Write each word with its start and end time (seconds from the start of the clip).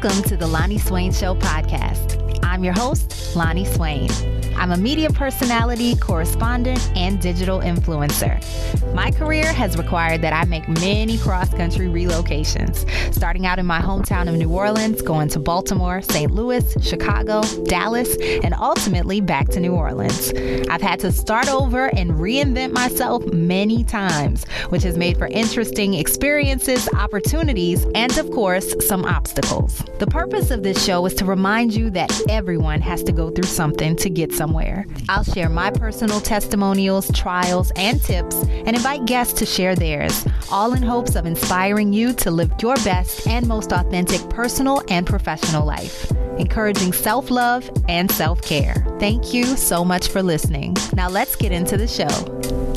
Welcome 0.00 0.22
to 0.28 0.36
the 0.36 0.46
Loni 0.46 0.78
Swain 0.78 1.12
Show 1.12 1.34
podcast. 1.34 2.38
I'm 2.44 2.62
your 2.62 2.72
host, 2.72 3.10
Loni 3.34 3.66
Swain. 3.66 4.37
I'm 4.58 4.72
a 4.72 4.76
media 4.76 5.08
personality, 5.10 5.94
correspondent, 5.94 6.90
and 6.96 7.20
digital 7.20 7.60
influencer. 7.60 8.42
My 8.92 9.12
career 9.12 9.52
has 9.52 9.76
required 9.76 10.20
that 10.22 10.32
I 10.32 10.44
make 10.46 10.68
many 10.68 11.16
cross 11.18 11.48
country 11.54 11.86
relocations, 11.86 12.84
starting 13.14 13.46
out 13.46 13.60
in 13.60 13.66
my 13.66 13.80
hometown 13.80 14.28
of 14.28 14.34
New 14.34 14.50
Orleans, 14.50 15.00
going 15.00 15.28
to 15.28 15.38
Baltimore, 15.38 16.02
St. 16.02 16.32
Louis, 16.32 16.76
Chicago, 16.82 17.42
Dallas, 17.66 18.16
and 18.42 18.52
ultimately 18.54 19.20
back 19.20 19.46
to 19.50 19.60
New 19.60 19.74
Orleans. 19.74 20.32
I've 20.68 20.82
had 20.82 20.98
to 21.00 21.12
start 21.12 21.48
over 21.48 21.86
and 21.94 22.10
reinvent 22.14 22.72
myself 22.72 23.24
many 23.32 23.84
times, 23.84 24.44
which 24.70 24.82
has 24.82 24.98
made 24.98 25.18
for 25.18 25.28
interesting 25.28 25.94
experiences, 25.94 26.88
opportunities, 26.94 27.86
and 27.94 28.18
of 28.18 28.28
course, 28.32 28.74
some 28.84 29.04
obstacles. 29.04 29.84
The 30.00 30.08
purpose 30.08 30.50
of 30.50 30.64
this 30.64 30.84
show 30.84 31.06
is 31.06 31.14
to 31.14 31.24
remind 31.24 31.74
you 31.74 31.90
that 31.90 32.10
everyone 32.28 32.80
has 32.80 33.04
to 33.04 33.12
go 33.12 33.30
through 33.30 33.44
something 33.44 33.94
to 33.94 34.10
get 34.10 34.32
somewhere 34.32 34.47
somewhere. 34.48 34.86
I'll 35.10 35.24
share 35.24 35.50
my 35.50 35.70
personal 35.70 36.20
testimonials, 36.20 37.10
trials, 37.12 37.70
and 37.76 38.02
tips, 38.02 38.34
and 38.48 38.74
invite 38.74 39.04
guests 39.04 39.34
to 39.40 39.46
share 39.46 39.74
theirs, 39.74 40.26
all 40.50 40.72
in 40.72 40.82
hopes 40.82 41.16
of 41.16 41.26
inspiring 41.26 41.92
you 41.92 42.14
to 42.14 42.30
live 42.30 42.50
your 42.62 42.76
best 42.76 43.26
and 43.26 43.46
most 43.46 43.72
authentic 43.72 44.26
personal 44.30 44.82
and 44.88 45.06
professional 45.06 45.66
life, 45.66 46.10
encouraging 46.38 46.92
self 46.94 47.30
love 47.30 47.70
and 47.88 48.10
self 48.10 48.40
care. 48.40 48.86
Thank 48.98 49.34
you 49.34 49.44
so 49.44 49.84
much 49.84 50.08
for 50.08 50.22
listening. 50.22 50.76
Now 50.94 51.10
let's 51.10 51.36
get 51.36 51.52
into 51.52 51.76
the 51.76 51.88
show. 51.88 52.67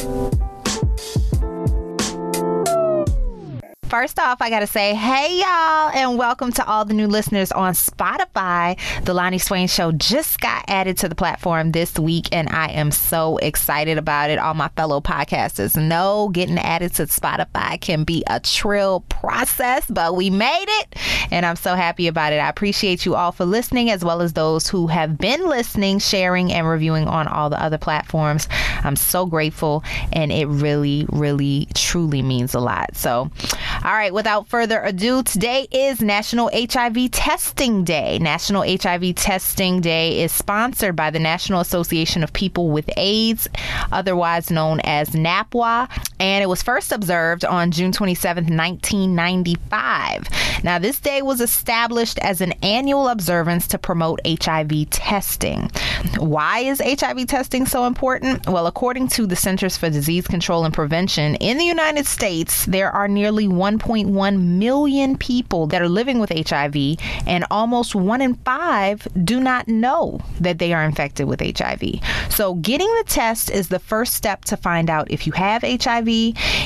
First 3.91 4.19
off, 4.19 4.41
I 4.41 4.49
got 4.49 4.61
to 4.61 4.67
say, 4.67 4.95
hey, 4.95 5.39
y'all, 5.39 5.89
and 5.93 6.17
welcome 6.17 6.53
to 6.53 6.65
all 6.65 6.85
the 6.85 6.93
new 6.93 7.07
listeners 7.07 7.51
on 7.51 7.73
Spotify. 7.73 8.77
The 9.03 9.13
Loni 9.13 9.41
Swain 9.41 9.67
Show 9.67 9.91
just 9.91 10.39
got 10.39 10.63
added 10.69 10.97
to 10.99 11.09
the 11.09 11.13
platform 11.15 11.73
this 11.73 11.99
week, 11.99 12.29
and 12.31 12.47
I 12.47 12.69
am 12.69 12.91
so 12.91 13.35
excited 13.39 13.97
about 13.97 14.29
it. 14.29 14.39
All 14.39 14.53
my 14.53 14.69
fellow 14.77 15.01
podcasters 15.01 15.75
know 15.75 16.29
getting 16.29 16.57
added 16.57 16.93
to 16.93 17.07
Spotify 17.07 17.81
can 17.81 18.05
be 18.05 18.23
a 18.27 18.39
trill 18.39 19.01
process, 19.09 19.85
but 19.89 20.15
we 20.15 20.29
made 20.29 20.67
it, 20.69 20.95
and 21.29 21.45
I'm 21.45 21.57
so 21.57 21.75
happy 21.75 22.07
about 22.07 22.31
it. 22.31 22.37
I 22.37 22.47
appreciate 22.47 23.05
you 23.05 23.15
all 23.15 23.33
for 23.33 23.43
listening, 23.43 23.89
as 23.89 24.05
well 24.05 24.21
as 24.21 24.31
those 24.31 24.69
who 24.69 24.87
have 24.87 25.17
been 25.17 25.45
listening, 25.49 25.99
sharing, 25.99 26.53
and 26.53 26.65
reviewing 26.65 27.09
on 27.09 27.27
all 27.27 27.49
the 27.49 27.61
other 27.61 27.77
platforms. 27.77 28.47
I'm 28.85 28.95
so 28.95 29.25
grateful, 29.25 29.83
and 30.13 30.31
it 30.31 30.45
really, 30.45 31.07
really, 31.09 31.67
truly 31.75 32.21
means 32.21 32.53
a 32.53 32.61
lot. 32.61 32.95
So, 32.95 33.29
all 33.83 33.93
right, 33.93 34.13
without 34.13 34.47
further 34.47 34.79
ado, 34.79 35.23
today 35.23 35.67
is 35.71 36.01
National 36.01 36.51
HIV 36.53 37.09
Testing 37.09 37.83
Day. 37.83 38.19
National 38.19 38.61
HIV 38.61 39.15
Testing 39.15 39.81
Day 39.81 40.21
is 40.21 40.31
sponsored 40.31 40.95
by 40.95 41.09
the 41.09 41.17
National 41.17 41.61
Association 41.61 42.23
of 42.23 42.31
People 42.31 42.69
with 42.69 42.87
AIDS, 42.95 43.49
otherwise 43.91 44.51
known 44.51 44.81
as 44.83 45.09
NAPWA, 45.09 45.89
and 46.19 46.43
it 46.43 46.47
was 46.47 46.61
first 46.61 46.91
observed 46.91 47.43
on 47.43 47.71
June 47.71 47.91
27, 47.91 48.55
1995. 48.55 50.27
Now, 50.63 50.77
this 50.77 50.99
day 50.99 51.23
was 51.23 51.41
established 51.41 52.19
as 52.19 52.41
an 52.41 52.51
annual 52.61 53.07
observance 53.07 53.67
to 53.69 53.79
promote 53.79 54.19
HIV 54.27 54.91
testing. 54.91 55.71
Why 56.17 56.59
is 56.59 56.81
HIV 56.85 57.25
testing 57.25 57.65
so 57.65 57.85
important? 57.85 58.47
Well, 58.47 58.67
according 58.67 59.07
to 59.09 59.25
the 59.25 59.35
Centers 59.35 59.75
for 59.75 59.89
Disease 59.89 60.27
Control 60.27 60.65
and 60.65 60.73
Prevention, 60.73 61.33
in 61.35 61.57
the 61.57 61.65
United 61.65 62.05
States, 62.05 62.65
there 62.67 62.91
are 62.91 63.07
nearly 63.07 63.47
1.1 63.79 64.41
million 64.41 65.17
people 65.17 65.67
that 65.67 65.81
are 65.81 65.89
living 65.89 66.19
with 66.19 66.31
HIV, 66.49 66.75
and 67.25 67.45
almost 67.51 67.95
one 67.95 68.21
in 68.21 68.35
five 68.35 69.07
do 69.23 69.39
not 69.39 69.67
know 69.67 70.19
that 70.39 70.59
they 70.59 70.73
are 70.73 70.83
infected 70.83 71.27
with 71.27 71.41
HIV. 71.41 71.81
So, 72.29 72.55
getting 72.55 72.87
the 72.87 73.05
test 73.07 73.49
is 73.49 73.69
the 73.69 73.79
first 73.79 74.13
step 74.13 74.45
to 74.45 74.57
find 74.57 74.89
out 74.89 75.11
if 75.11 75.25
you 75.25 75.33
have 75.33 75.61
HIV. 75.61 76.07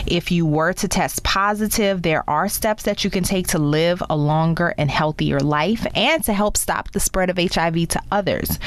If 0.07 0.31
you 0.31 0.45
were 0.45 0.73
to 0.73 0.87
test 0.87 1.23
positive, 1.23 2.01
there 2.01 2.27
are 2.29 2.47
steps 2.47 2.83
that 2.83 3.03
you 3.03 3.09
can 3.09 3.23
take 3.23 3.47
to 3.47 3.59
live 3.59 4.01
a 4.09 4.15
longer 4.15 4.73
and 4.77 4.89
healthier 4.89 5.39
life 5.39 5.85
and 5.95 6.23
to 6.23 6.33
help 6.33 6.57
stop 6.57 6.91
the 6.91 6.99
spread 6.99 7.29
of 7.29 7.37
HIV 7.37 7.87
to 7.89 8.01
others. 8.11 8.59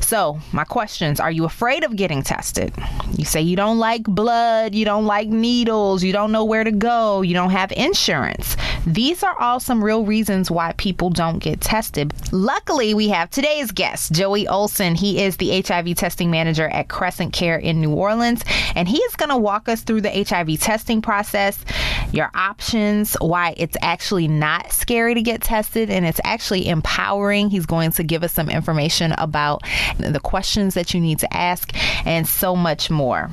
So, 0.00 0.38
my 0.52 0.64
questions 0.64 1.20
are 1.20 1.30
you 1.30 1.44
afraid 1.44 1.84
of 1.84 1.96
getting 1.96 2.22
tested? 2.22 2.72
You 3.16 3.24
say 3.24 3.40
you 3.40 3.56
don't 3.56 3.78
like 3.78 4.04
blood, 4.04 4.74
you 4.74 4.84
don't 4.84 5.06
like 5.06 5.28
needles, 5.28 6.02
you 6.02 6.12
don't 6.12 6.32
know 6.32 6.44
where 6.44 6.64
to 6.64 6.72
go, 6.72 7.22
you 7.22 7.34
don't 7.34 7.50
have 7.50 7.72
insurance. 7.84 8.56
These 8.86 9.22
are 9.22 9.38
all 9.38 9.60
some 9.60 9.84
real 9.84 10.04
reasons 10.04 10.50
why 10.50 10.72
people 10.72 11.10
don't 11.10 11.38
get 11.38 11.60
tested. 11.60 12.12
Luckily, 12.32 12.94
we 12.94 13.08
have 13.10 13.30
today's 13.30 13.70
guest, 13.70 14.12
Joey 14.12 14.48
Olsen. 14.48 14.94
He 14.94 15.22
is 15.22 15.36
the 15.36 15.60
HIV 15.60 15.94
testing 15.96 16.30
manager 16.30 16.68
at 16.68 16.88
Crescent 16.88 17.32
Care 17.32 17.58
in 17.58 17.80
New 17.80 17.92
Orleans, 17.92 18.42
and 18.74 18.88
he 18.88 18.98
is 18.98 19.16
going 19.16 19.28
to 19.28 19.36
walk 19.36 19.68
us 19.68 19.82
through 19.82 20.00
the 20.00 20.24
HIV 20.24 20.60
testing 20.60 21.02
process, 21.02 21.62
your 22.12 22.30
options, 22.34 23.14
why 23.20 23.54
it's 23.56 23.76
actually 23.82 24.28
not 24.28 24.72
scary 24.72 25.14
to 25.14 25.22
get 25.22 25.42
tested, 25.42 25.90
and 25.90 26.06
it's 26.06 26.20
actually 26.24 26.66
empowering. 26.68 27.50
He's 27.50 27.66
going 27.66 27.92
to 27.92 28.02
give 28.02 28.22
us 28.22 28.32
some 28.32 28.48
information 28.48 29.12
about 29.12 29.62
the 29.98 30.20
questions 30.20 30.74
that 30.74 30.94
you 30.94 31.00
need 31.00 31.18
to 31.18 31.36
ask, 31.36 31.72
and 32.06 32.26
so 32.26 32.56
much 32.56 32.90
more. 32.90 33.30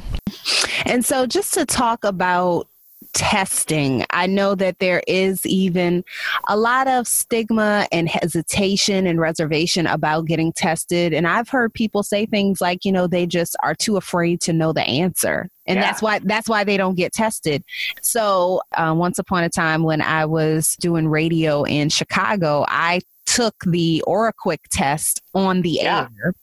And 0.86 1.06
so, 1.06 1.26
just 1.26 1.54
to 1.54 1.66
talk 1.66 2.04
about 2.04 2.68
testing. 3.14 4.06
I 4.12 4.28
know 4.28 4.56
that 4.56 4.80
there 4.80 5.02
is 5.08 5.46
even 5.46 6.04
a 6.48 6.58
lot 6.58 6.88
of 6.88 7.08
stigma 7.08 7.88
and 7.92 8.08
hesitation 8.10 9.08
and 9.08 9.20
reservation 9.20 9.88
about 9.88 10.26
getting 10.26 10.54
tested. 10.54 11.14
And 11.14 11.28
I've 11.28 11.50
heard 11.50 11.74
people 11.74 12.04
say 12.04 12.26
things 12.26 12.62
like, 12.62 12.86
you 12.86 12.92
know, 12.92 13.08
they 13.08 13.26
just 13.26 13.56
are 13.64 13.76
too 13.76 13.98
afraid 13.98 14.42
to 14.42 14.54
know 14.54 14.74
the 14.74 14.84
answer. 14.84 15.50
And 15.66 15.78
yeah. 15.78 15.84
that's 15.84 16.02
why 16.02 16.20
that's 16.20 16.50
why 16.50 16.64
they 16.64 16.78
don't 16.78 16.96
get 16.96 17.14
tested. 17.14 17.64
So 18.02 18.62
uh, 18.76 18.94
once 18.98 19.20
upon 19.20 19.44
a 19.44 19.50
time, 19.50 19.84
when 19.84 20.02
I 20.02 20.26
was 20.26 20.76
doing 20.80 21.08
radio 21.08 21.64
in 21.64 21.90
Chicago, 21.90 22.66
I 22.68 23.02
took 23.26 23.56
the 23.66 24.04
OraQuick 24.08 24.60
test 24.72 25.22
on 25.34 25.62
the 25.62 25.70
yeah. 25.82 26.08
air 26.24 26.34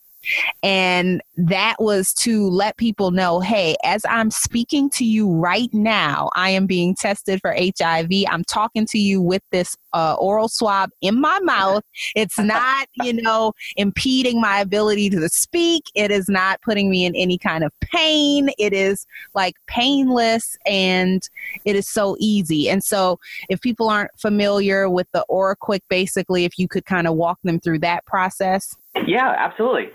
and 0.63 1.23
that 1.37 1.77
was 1.79 2.13
to 2.15 2.49
let 2.49 2.77
people 2.77 3.11
know 3.11 3.41
hey, 3.41 3.77
as 3.85 4.05
I'm 4.09 4.31
speaking 4.31 4.91
to 4.91 5.05
you 5.05 5.31
right 5.31 5.73
now, 5.73 6.31
I 6.35 6.51
am 6.51 6.67
being 6.67 6.95
tested 6.95 7.41
for 7.41 7.55
HIV. 7.55 8.11
I'm 8.29 8.45
talking 8.45 8.87
to 8.87 8.99
you 8.99 9.21
with 9.21 9.43
this 9.51 9.77
uh, 9.93 10.15
oral 10.15 10.49
swab 10.49 10.91
in 11.01 11.21
my 11.21 11.39
mouth. 11.41 11.83
It's 12.15 12.39
not, 12.39 12.89
you 13.03 13.13
know, 13.13 13.53
impeding 13.77 14.41
my 14.41 14.61
ability 14.61 15.11
to 15.11 15.29
speak. 15.29 15.85
It 15.95 16.11
is 16.11 16.29
not 16.29 16.61
putting 16.63 16.91
me 16.91 17.05
in 17.05 17.15
any 17.15 17.39
kind 17.39 17.65
of 17.65 17.73
pain. 17.81 18.51
It 18.59 18.73
is 18.73 19.07
like 19.35 19.55
painless 19.67 20.57
and 20.67 21.27
it 21.65 21.77
is 21.77 21.89
so 21.89 22.17
easy. 22.19 22.69
And 22.69 22.83
so, 22.83 23.19
if 23.49 23.61
people 23.61 23.89
aren't 23.89 24.11
familiar 24.19 24.89
with 24.89 25.07
the 25.13 25.25
OraQuick, 25.31 25.81
basically, 25.89 26.45
if 26.45 26.59
you 26.59 26.69
could 26.69 26.85
kind 26.85 27.07
of 27.07 27.15
walk 27.15 27.39
them 27.43 27.61
through 27.61 27.81
that 27.81 28.05
process. 28.07 28.77
Yeah, 29.07 29.35
absolutely. 29.39 29.91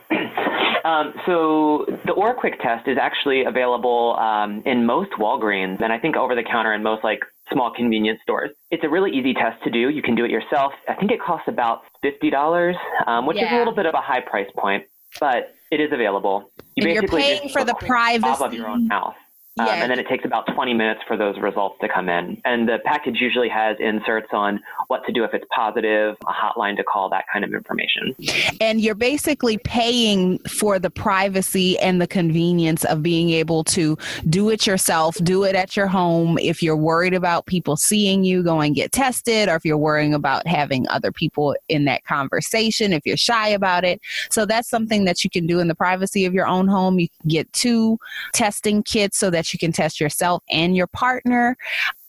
Um, 0.83 1.13
so 1.25 1.85
the 2.05 2.13
OraQuick 2.13 2.61
test 2.61 2.87
is 2.87 2.97
actually 2.99 3.45
available 3.45 4.17
um, 4.19 4.61
in 4.65 4.85
most 4.85 5.11
Walgreens, 5.11 5.81
and 5.81 5.93
I 5.93 5.99
think 5.99 6.15
over 6.15 6.35
the 6.35 6.43
counter 6.43 6.73
in 6.73 6.83
most 6.83 7.03
like 7.03 7.19
small 7.51 7.73
convenience 7.73 8.19
stores. 8.23 8.51
It's 8.71 8.83
a 8.83 8.89
really 8.89 9.11
easy 9.11 9.33
test 9.33 9.63
to 9.63 9.69
do. 9.69 9.89
You 9.89 10.01
can 10.01 10.15
do 10.15 10.25
it 10.25 10.31
yourself. 10.31 10.73
I 10.87 10.95
think 10.95 11.11
it 11.11 11.21
costs 11.21 11.47
about 11.47 11.83
fifty 12.01 12.29
dollars, 12.29 12.75
um, 13.07 13.25
which 13.25 13.37
yeah. 13.37 13.47
is 13.47 13.51
a 13.53 13.57
little 13.57 13.75
bit 13.75 13.85
of 13.85 13.93
a 13.93 14.01
high 14.01 14.21
price 14.21 14.49
point, 14.57 14.85
but 15.19 15.53
it 15.71 15.79
is 15.79 15.91
available. 15.91 16.51
You 16.75 16.87
and 16.87 17.01
basically 17.01 17.27
you're 17.27 17.39
paying 17.39 17.49
for 17.49 17.63
the 17.63 17.75
privacy 17.75 18.43
of 18.43 18.53
your 18.53 18.67
own 18.67 18.87
mouth. 18.87 19.15
Um, 19.59 19.67
yeah. 19.67 19.73
and 19.83 19.91
then 19.91 19.99
it 19.99 20.07
takes 20.07 20.25
about 20.25 20.47
20 20.55 20.73
minutes 20.73 21.01
for 21.07 21.15
those 21.15 21.37
results 21.37 21.75
to 21.81 21.87
come 21.87 22.09
in. 22.09 22.41
And 22.43 22.67
the 22.67 22.79
package 22.85 23.17
usually 23.21 23.49
has 23.49 23.77
inserts 23.79 24.29
on 24.31 24.59
what 24.87 25.05
to 25.05 25.11
do 25.11 25.23
if 25.23 25.33
it's 25.35 25.45
positive, 25.55 26.15
a 26.27 26.33
hotline 26.33 26.75
to 26.77 26.83
call, 26.83 27.07
that 27.09 27.25
kind 27.31 27.45
of 27.45 27.53
information. 27.53 28.15
And 28.59 28.81
you're 28.81 28.95
basically 28.95 29.59
paying 29.59 30.39
for 30.39 30.79
the 30.79 30.89
privacy 30.89 31.77
and 31.79 32.01
the 32.01 32.07
convenience 32.07 32.83
of 32.85 33.03
being 33.03 33.29
able 33.29 33.63
to 33.65 33.95
do 34.27 34.49
it 34.49 34.65
yourself, 34.65 35.17
do 35.17 35.43
it 35.43 35.55
at 35.55 35.77
your 35.77 35.87
home. 35.87 36.39
If 36.39 36.63
you're 36.63 36.77
worried 36.77 37.13
about 37.13 37.45
people 37.45 37.77
seeing 37.77 38.23
you, 38.23 38.41
go 38.41 38.59
and 38.59 38.73
get 38.73 38.91
tested, 38.91 39.49
or 39.49 39.55
if 39.55 39.65
you're 39.65 39.77
worrying 39.77 40.15
about 40.15 40.47
having 40.47 40.87
other 40.87 41.11
people 41.11 41.55
in 41.69 41.85
that 41.85 42.03
conversation, 42.05 42.91
if 42.91 43.05
you're 43.05 43.17
shy 43.17 43.49
about 43.49 43.83
it. 43.83 44.01
So 44.31 44.47
that's 44.47 44.69
something 44.69 45.05
that 45.05 45.23
you 45.23 45.29
can 45.29 45.45
do 45.45 45.59
in 45.59 45.67
the 45.67 45.75
privacy 45.75 46.25
of 46.25 46.33
your 46.33 46.47
own 46.47 46.67
home. 46.67 46.97
You 46.97 47.09
can 47.21 47.27
get 47.27 47.53
two 47.53 47.99
testing 48.33 48.81
kits 48.81 49.19
so 49.19 49.29
that 49.29 49.42
that 49.43 49.53
you 49.53 49.59
can 49.59 49.73
test 49.73 49.99
yourself 49.99 50.41
and 50.49 50.75
your 50.75 50.87
partner. 50.87 51.57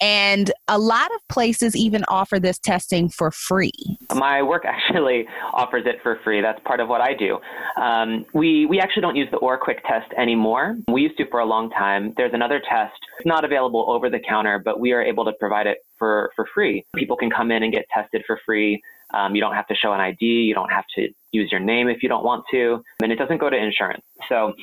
And 0.00 0.52
a 0.68 0.78
lot 0.78 1.10
of 1.14 1.26
places 1.28 1.74
even 1.74 2.04
offer 2.08 2.38
this 2.38 2.58
testing 2.58 3.08
for 3.08 3.30
free. 3.30 3.72
My 4.14 4.42
work 4.42 4.64
actually 4.66 5.26
offers 5.52 5.84
it 5.86 6.00
for 6.02 6.20
free. 6.22 6.40
That's 6.40 6.60
part 6.64 6.80
of 6.80 6.88
what 6.88 7.00
I 7.00 7.14
do. 7.14 7.38
Um, 7.80 8.24
we, 8.32 8.66
we 8.66 8.80
actually 8.80 9.02
don't 9.02 9.16
use 9.16 9.28
the 9.30 9.38
OraQuick 9.38 9.82
test 9.86 10.12
anymore. 10.16 10.76
We 10.88 11.02
used 11.02 11.16
to 11.18 11.28
for 11.28 11.40
a 11.40 11.46
long 11.46 11.70
time. 11.70 12.14
There's 12.16 12.34
another 12.34 12.60
test. 12.60 12.94
It's 13.18 13.26
not 13.26 13.44
available 13.44 13.84
over 13.88 14.08
the 14.08 14.20
counter, 14.20 14.60
but 14.64 14.78
we 14.78 14.92
are 14.92 15.02
able 15.02 15.24
to 15.24 15.32
provide 15.32 15.66
it 15.66 15.78
for, 15.98 16.30
for 16.36 16.46
free. 16.54 16.84
People 16.94 17.16
can 17.16 17.30
come 17.30 17.50
in 17.50 17.62
and 17.62 17.72
get 17.72 17.86
tested 17.92 18.22
for 18.26 18.38
free 18.44 18.80
Um, 19.12 19.34
you 19.34 19.40
don't 19.40 19.54
have 19.54 19.66
to 19.68 19.74
show 19.74 19.92
an 19.92 20.00
ID. 20.00 20.24
You 20.24 20.54
don't 20.54 20.70
have 20.70 20.84
to 20.96 21.08
use 21.32 21.50
your 21.50 21.60
name 21.60 21.88
if 21.88 22.02
you 22.02 22.08
don't 22.08 22.24
want 22.24 22.44
to. 22.52 22.82
And 23.02 23.10
it 23.10 23.16
doesn't 23.16 23.38
go 23.38 23.50
to 23.50 23.56
insurance. 23.56 24.02
So 24.28 24.54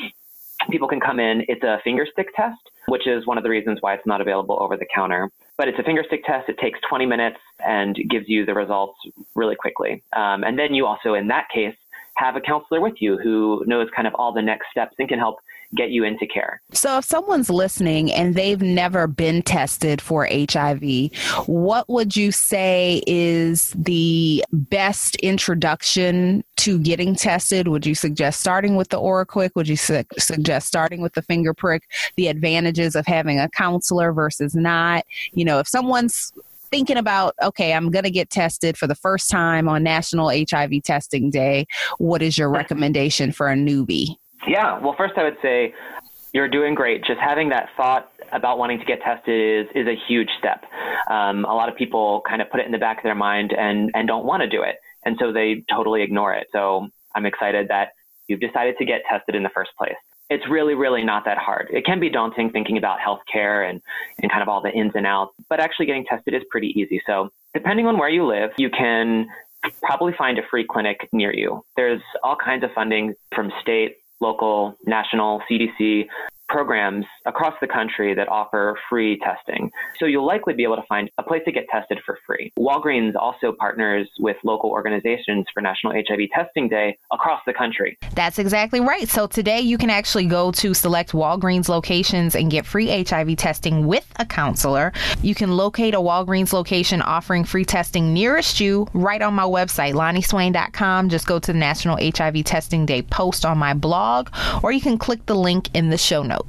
people 0.69 0.87
can 0.87 0.99
come 0.99 1.19
in. 1.19 1.43
It's 1.47 1.63
a 1.63 1.79
finger 1.83 2.05
stick 2.11 2.27
test, 2.35 2.59
which 2.87 3.07
is 3.07 3.25
one 3.25 3.37
of 3.37 3.43
the 3.43 3.49
reasons 3.49 3.77
why 3.81 3.93
it's 3.93 4.05
not 4.05 4.21
available 4.21 4.57
over 4.61 4.77
the 4.77 4.85
counter. 4.93 5.29
But 5.57 5.67
it's 5.67 5.79
a 5.79 5.83
finger 5.83 6.03
stick 6.05 6.23
test. 6.25 6.49
It 6.49 6.57
takes 6.59 6.79
20 6.89 7.05
minutes 7.05 7.37
and 7.65 7.95
gives 8.09 8.27
you 8.27 8.45
the 8.45 8.53
results 8.53 8.97
really 9.35 9.55
quickly. 9.55 10.03
Um, 10.13 10.43
and 10.43 10.57
then 10.57 10.73
you 10.73 10.85
also, 10.85 11.13
in 11.13 11.27
that 11.27 11.47
case, 11.53 11.75
have 12.17 12.35
a 12.35 12.41
counselor 12.41 12.81
with 12.81 12.95
you 12.99 13.17
who 13.17 13.63
knows 13.65 13.87
kind 13.95 14.07
of 14.07 14.13
all 14.15 14.33
the 14.33 14.41
next 14.41 14.67
steps 14.71 14.95
and 14.99 15.07
can 15.07 15.19
help 15.19 15.39
get 15.75 15.89
you 15.89 16.03
into 16.03 16.27
care. 16.27 16.61
So, 16.73 16.97
if 16.97 17.05
someone's 17.05 17.49
listening 17.49 18.11
and 18.11 18.35
they've 18.35 18.61
never 18.61 19.07
been 19.07 19.41
tested 19.41 20.01
for 20.01 20.27
HIV, 20.29 21.11
what 21.45 21.87
would 21.89 22.15
you 22.15 22.31
say 22.31 23.01
is 23.07 23.71
the 23.71 24.43
best 24.51 25.15
introduction 25.17 26.43
to 26.57 26.77
getting 26.79 27.15
tested? 27.15 27.67
Would 27.67 27.85
you 27.85 27.95
suggest 27.95 28.41
starting 28.41 28.75
with 28.75 28.89
the 28.89 28.99
OraQuick? 28.99 29.51
Would 29.55 29.67
you 29.67 29.77
su- 29.77 30.03
suggest 30.17 30.67
starting 30.67 31.01
with 31.01 31.13
the 31.13 31.21
finger 31.21 31.53
prick? 31.53 31.83
The 32.17 32.27
advantages 32.27 32.95
of 32.95 33.05
having 33.05 33.39
a 33.39 33.49
counselor 33.49 34.11
versus 34.11 34.53
not? 34.53 35.05
You 35.33 35.45
know, 35.45 35.59
if 35.59 35.67
someone's 35.67 36.33
thinking 36.71 36.97
about, 36.97 37.35
okay, 37.43 37.73
I'm 37.73 37.91
going 37.91 38.05
to 38.05 38.11
get 38.11 38.29
tested 38.29 38.77
for 38.77 38.87
the 38.87 38.95
first 38.95 39.29
time 39.29 39.67
on 39.67 39.83
National 39.83 40.29
HIV 40.29 40.83
Testing 40.83 41.29
Day, 41.29 41.65
what 41.97 42.21
is 42.21 42.37
your 42.37 42.49
recommendation 42.49 43.31
for 43.31 43.49
a 43.49 43.55
newbie? 43.55 44.15
Yeah, 44.47 44.79
well, 44.79 44.95
first 44.97 45.13
I 45.17 45.23
would 45.23 45.37
say 45.41 45.73
you're 46.33 46.47
doing 46.47 46.73
great. 46.73 47.03
Just 47.03 47.19
having 47.19 47.49
that 47.49 47.69
thought 47.77 48.11
about 48.31 48.57
wanting 48.57 48.79
to 48.79 48.85
get 48.85 49.01
tested 49.01 49.67
is 49.67 49.71
is 49.75 49.87
a 49.87 49.95
huge 50.07 50.29
step. 50.39 50.63
Um, 51.09 51.45
a 51.45 51.53
lot 51.53 51.69
of 51.69 51.75
people 51.75 52.21
kind 52.27 52.41
of 52.41 52.49
put 52.49 52.61
it 52.61 52.65
in 52.65 52.71
the 52.71 52.77
back 52.77 52.97
of 52.97 53.03
their 53.03 53.15
mind 53.15 53.53
and 53.53 53.91
and 53.93 54.07
don't 54.07 54.25
want 54.25 54.41
to 54.41 54.49
do 54.49 54.63
it, 54.63 54.77
and 55.05 55.17
so 55.19 55.31
they 55.31 55.63
totally 55.69 56.01
ignore 56.01 56.33
it. 56.33 56.47
So 56.51 56.87
I'm 57.13 57.25
excited 57.25 57.67
that 57.67 57.89
you've 58.27 58.39
decided 58.39 58.77
to 58.77 58.85
get 58.85 59.01
tested 59.09 59.35
in 59.35 59.43
the 59.43 59.49
first 59.49 59.71
place. 59.77 59.93
It's 60.31 60.47
really, 60.49 60.75
really 60.75 61.03
not 61.03 61.25
that 61.25 61.37
hard. 61.37 61.67
It 61.73 61.85
can 61.85 61.99
be 61.99 62.09
daunting 62.09 62.51
thinking 62.51 62.77
about 62.77 62.99
healthcare 62.99 63.69
and, 63.69 63.81
and 64.23 64.31
kind 64.31 64.41
of 64.41 64.47
all 64.47 64.61
the 64.61 64.71
ins 64.71 64.93
and 64.95 65.05
outs, 65.05 65.33
but 65.49 65.59
actually 65.59 65.87
getting 65.87 66.05
tested 66.05 66.33
is 66.33 66.41
pretty 66.49 66.67
easy. 66.79 67.01
So 67.05 67.29
depending 67.53 67.85
on 67.85 67.97
where 67.97 68.07
you 68.07 68.25
live, 68.25 68.51
you 68.57 68.69
can 68.69 69.27
probably 69.81 70.13
find 70.17 70.39
a 70.39 70.41
free 70.49 70.65
clinic 70.65 71.09
near 71.11 71.33
you. 71.33 71.65
There's 71.75 72.01
all 72.23 72.37
kinds 72.37 72.63
of 72.63 72.71
funding 72.71 73.13
from 73.35 73.51
state, 73.61 73.97
local, 74.21 74.77
national, 74.85 75.41
CDC 75.51 76.07
programs 76.51 77.05
across 77.25 77.53
the 77.61 77.67
country 77.67 78.13
that 78.13 78.27
offer 78.27 78.77
free 78.89 79.17
testing. 79.19 79.71
So 79.97 80.05
you'll 80.05 80.27
likely 80.27 80.53
be 80.53 80.63
able 80.63 80.75
to 80.75 80.83
find 80.89 81.09
a 81.17 81.23
place 81.23 81.41
to 81.45 81.51
get 81.51 81.65
tested 81.69 81.99
for 82.05 82.19
free. 82.27 82.51
Walgreens 82.59 83.15
also 83.15 83.53
partners 83.53 84.09
with 84.19 84.35
local 84.43 84.69
organizations 84.69 85.45
for 85.53 85.61
National 85.61 85.93
HIV 85.93 86.29
Testing 86.33 86.67
Day 86.67 86.97
across 87.11 87.41
the 87.45 87.53
country. 87.53 87.97
That's 88.15 88.37
exactly 88.37 88.81
right. 88.81 89.07
So 89.07 89.27
today 89.27 89.61
you 89.61 89.77
can 89.77 89.89
actually 89.89 90.25
go 90.25 90.51
to 90.51 90.73
select 90.73 91.13
Walgreens 91.13 91.69
locations 91.69 92.35
and 92.35 92.51
get 92.51 92.65
free 92.65 93.03
HIV 93.03 93.37
testing 93.37 93.87
with 93.87 94.11
a 94.19 94.25
counselor. 94.25 94.91
You 95.21 95.33
can 95.33 95.55
locate 95.55 95.93
a 95.93 95.99
Walgreens 95.99 96.51
location 96.51 97.01
offering 97.01 97.45
free 97.45 97.65
testing 97.65 98.13
nearest 98.13 98.59
you 98.59 98.87
right 98.93 99.21
on 99.21 99.33
my 99.33 99.43
website, 99.43 99.93
loniswain.com. 99.93 101.07
Just 101.07 101.27
go 101.27 101.39
to 101.39 101.53
the 101.53 101.57
National 101.57 101.97
HIV 101.97 102.43
Testing 102.43 102.85
Day 102.85 103.03
post 103.03 103.45
on 103.45 103.57
my 103.57 103.73
blog, 103.73 104.29
or 104.63 104.73
you 104.73 104.81
can 104.81 104.97
click 104.97 105.25
the 105.27 105.35
link 105.35 105.69
in 105.73 105.89
the 105.89 105.97
show 105.97 106.23
notes 106.23 106.40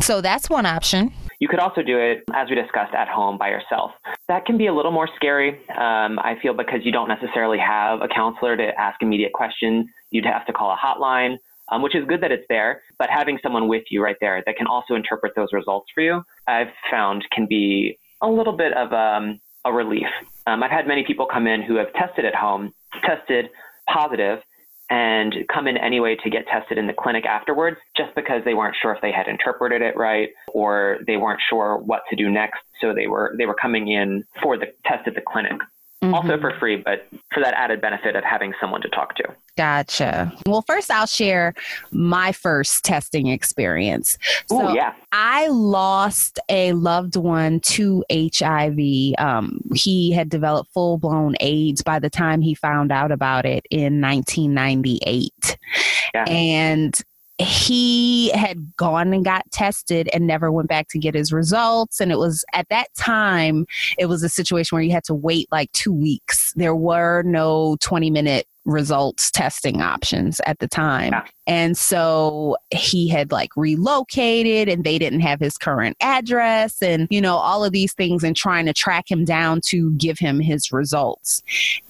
So 0.00 0.20
that's 0.20 0.48
one 0.50 0.66
option. 0.66 1.12
You 1.40 1.48
could 1.48 1.58
also 1.58 1.82
do 1.82 1.98
it, 1.98 2.24
as 2.34 2.50
we 2.50 2.54
discussed, 2.54 2.94
at 2.94 3.08
home 3.08 3.38
by 3.38 3.48
yourself. 3.48 3.92
That 4.28 4.44
can 4.44 4.58
be 4.58 4.66
a 4.66 4.74
little 4.74 4.92
more 4.92 5.08
scary, 5.16 5.58
um, 5.70 6.18
I 6.18 6.36
feel, 6.42 6.52
because 6.52 6.80
you 6.84 6.92
don't 6.92 7.08
necessarily 7.08 7.58
have 7.58 8.02
a 8.02 8.08
counselor 8.08 8.56
to 8.58 8.78
ask 8.78 9.00
immediate 9.00 9.32
questions. 9.32 9.86
You'd 10.10 10.26
have 10.26 10.44
to 10.46 10.52
call 10.52 10.70
a 10.70 10.76
hotline, 10.76 11.38
um, 11.70 11.80
which 11.80 11.94
is 11.94 12.04
good 12.06 12.20
that 12.20 12.30
it's 12.30 12.44
there, 12.50 12.82
but 12.98 13.08
having 13.08 13.38
someone 13.42 13.68
with 13.68 13.84
you 13.90 14.02
right 14.02 14.16
there 14.20 14.42
that 14.44 14.56
can 14.56 14.66
also 14.66 14.94
interpret 14.94 15.32
those 15.34 15.48
results 15.52 15.88
for 15.94 16.02
you, 16.02 16.22
I've 16.46 16.72
found 16.90 17.24
can 17.32 17.46
be 17.46 17.98
a 18.22 18.28
little 18.28 18.56
bit 18.56 18.74
of 18.74 18.92
um, 18.92 19.40
a 19.64 19.72
relief. 19.72 20.08
Um, 20.46 20.62
I've 20.62 20.70
had 20.70 20.86
many 20.86 21.04
people 21.04 21.26
come 21.26 21.46
in 21.46 21.62
who 21.62 21.76
have 21.76 21.92
tested 21.94 22.26
at 22.26 22.34
home, 22.34 22.74
tested 23.02 23.48
positive, 23.88 24.40
and 24.90 25.34
come 25.52 25.68
in 25.68 25.76
anyway 25.76 26.16
to 26.22 26.28
get 26.28 26.46
tested 26.48 26.76
in 26.76 26.86
the 26.88 26.92
clinic 26.92 27.24
afterwards 27.24 27.76
just 27.96 28.14
because 28.16 28.42
they 28.44 28.54
weren't 28.54 28.76
sure 28.82 28.92
if 28.92 29.00
they 29.00 29.12
had 29.12 29.28
interpreted 29.28 29.80
it 29.80 29.96
right 29.96 30.30
or 30.52 30.98
they 31.06 31.16
weren't 31.16 31.40
sure 31.48 31.78
what 31.78 32.02
to 32.10 32.16
do 32.16 32.28
next 32.28 32.60
so 32.80 32.92
they 32.92 33.06
were 33.06 33.34
they 33.38 33.46
were 33.46 33.54
coming 33.54 33.88
in 33.88 34.24
for 34.42 34.58
the 34.58 34.66
test 34.84 35.06
at 35.06 35.14
the 35.14 35.20
clinic 35.20 35.52
Mm-hmm. 36.02 36.14
Also 36.14 36.40
for 36.40 36.58
free, 36.58 36.76
but 36.76 37.06
for 37.30 37.40
that 37.40 37.52
added 37.52 37.82
benefit 37.82 38.16
of 38.16 38.24
having 38.24 38.54
someone 38.58 38.80
to 38.80 38.88
talk 38.88 39.16
to. 39.16 39.24
Gotcha. 39.58 40.32
Well, 40.46 40.62
first 40.62 40.90
I'll 40.90 41.06
share 41.06 41.52
my 41.90 42.32
first 42.32 42.86
testing 42.86 43.26
experience. 43.26 44.16
So 44.48 44.72
yeah. 44.72 44.94
I 45.12 45.48
lost 45.48 46.38
a 46.48 46.72
loved 46.72 47.16
one 47.16 47.60
to 47.60 48.02
HIV. 48.10 48.78
Um, 49.18 49.60
he 49.74 50.10
had 50.12 50.30
developed 50.30 50.72
full 50.72 50.96
blown 50.96 51.34
AIDS 51.40 51.82
by 51.82 51.98
the 51.98 52.08
time 52.08 52.40
he 52.40 52.54
found 52.54 52.90
out 52.90 53.12
about 53.12 53.44
it 53.44 53.66
in 53.70 54.00
1998. 54.00 55.58
Yeah. 56.14 56.24
And 56.26 56.98
he 57.40 58.30
had 58.30 58.76
gone 58.76 59.12
and 59.12 59.24
got 59.24 59.50
tested 59.50 60.08
and 60.12 60.26
never 60.26 60.52
went 60.52 60.68
back 60.68 60.88
to 60.88 60.98
get 60.98 61.14
his 61.14 61.32
results. 61.32 62.00
And 62.00 62.12
it 62.12 62.18
was 62.18 62.44
at 62.52 62.68
that 62.70 62.88
time, 62.96 63.66
it 63.98 64.06
was 64.06 64.22
a 64.22 64.28
situation 64.28 64.76
where 64.76 64.82
you 64.82 64.92
had 64.92 65.04
to 65.04 65.14
wait 65.14 65.48
like 65.50 65.72
two 65.72 65.92
weeks. 65.92 66.52
There 66.54 66.74
were 66.74 67.22
no 67.22 67.76
20 67.80 68.10
minute 68.10 68.46
results 68.64 69.30
testing 69.30 69.80
options 69.80 70.40
at 70.46 70.58
the 70.58 70.68
time. 70.68 71.12
Yeah. 71.12 71.24
And 71.50 71.76
so 71.76 72.56
he 72.70 73.08
had 73.08 73.32
like 73.32 73.56
relocated 73.56 74.68
and 74.68 74.84
they 74.84 75.00
didn't 75.00 75.18
have 75.18 75.40
his 75.40 75.58
current 75.58 75.96
address 76.00 76.80
and, 76.80 77.08
you 77.10 77.20
know, 77.20 77.34
all 77.34 77.64
of 77.64 77.72
these 77.72 77.92
things 77.92 78.22
and 78.22 78.36
trying 78.36 78.66
to 78.66 78.72
track 78.72 79.10
him 79.10 79.24
down 79.24 79.60
to 79.66 79.90
give 79.94 80.16
him 80.16 80.38
his 80.38 80.70
results. 80.70 81.42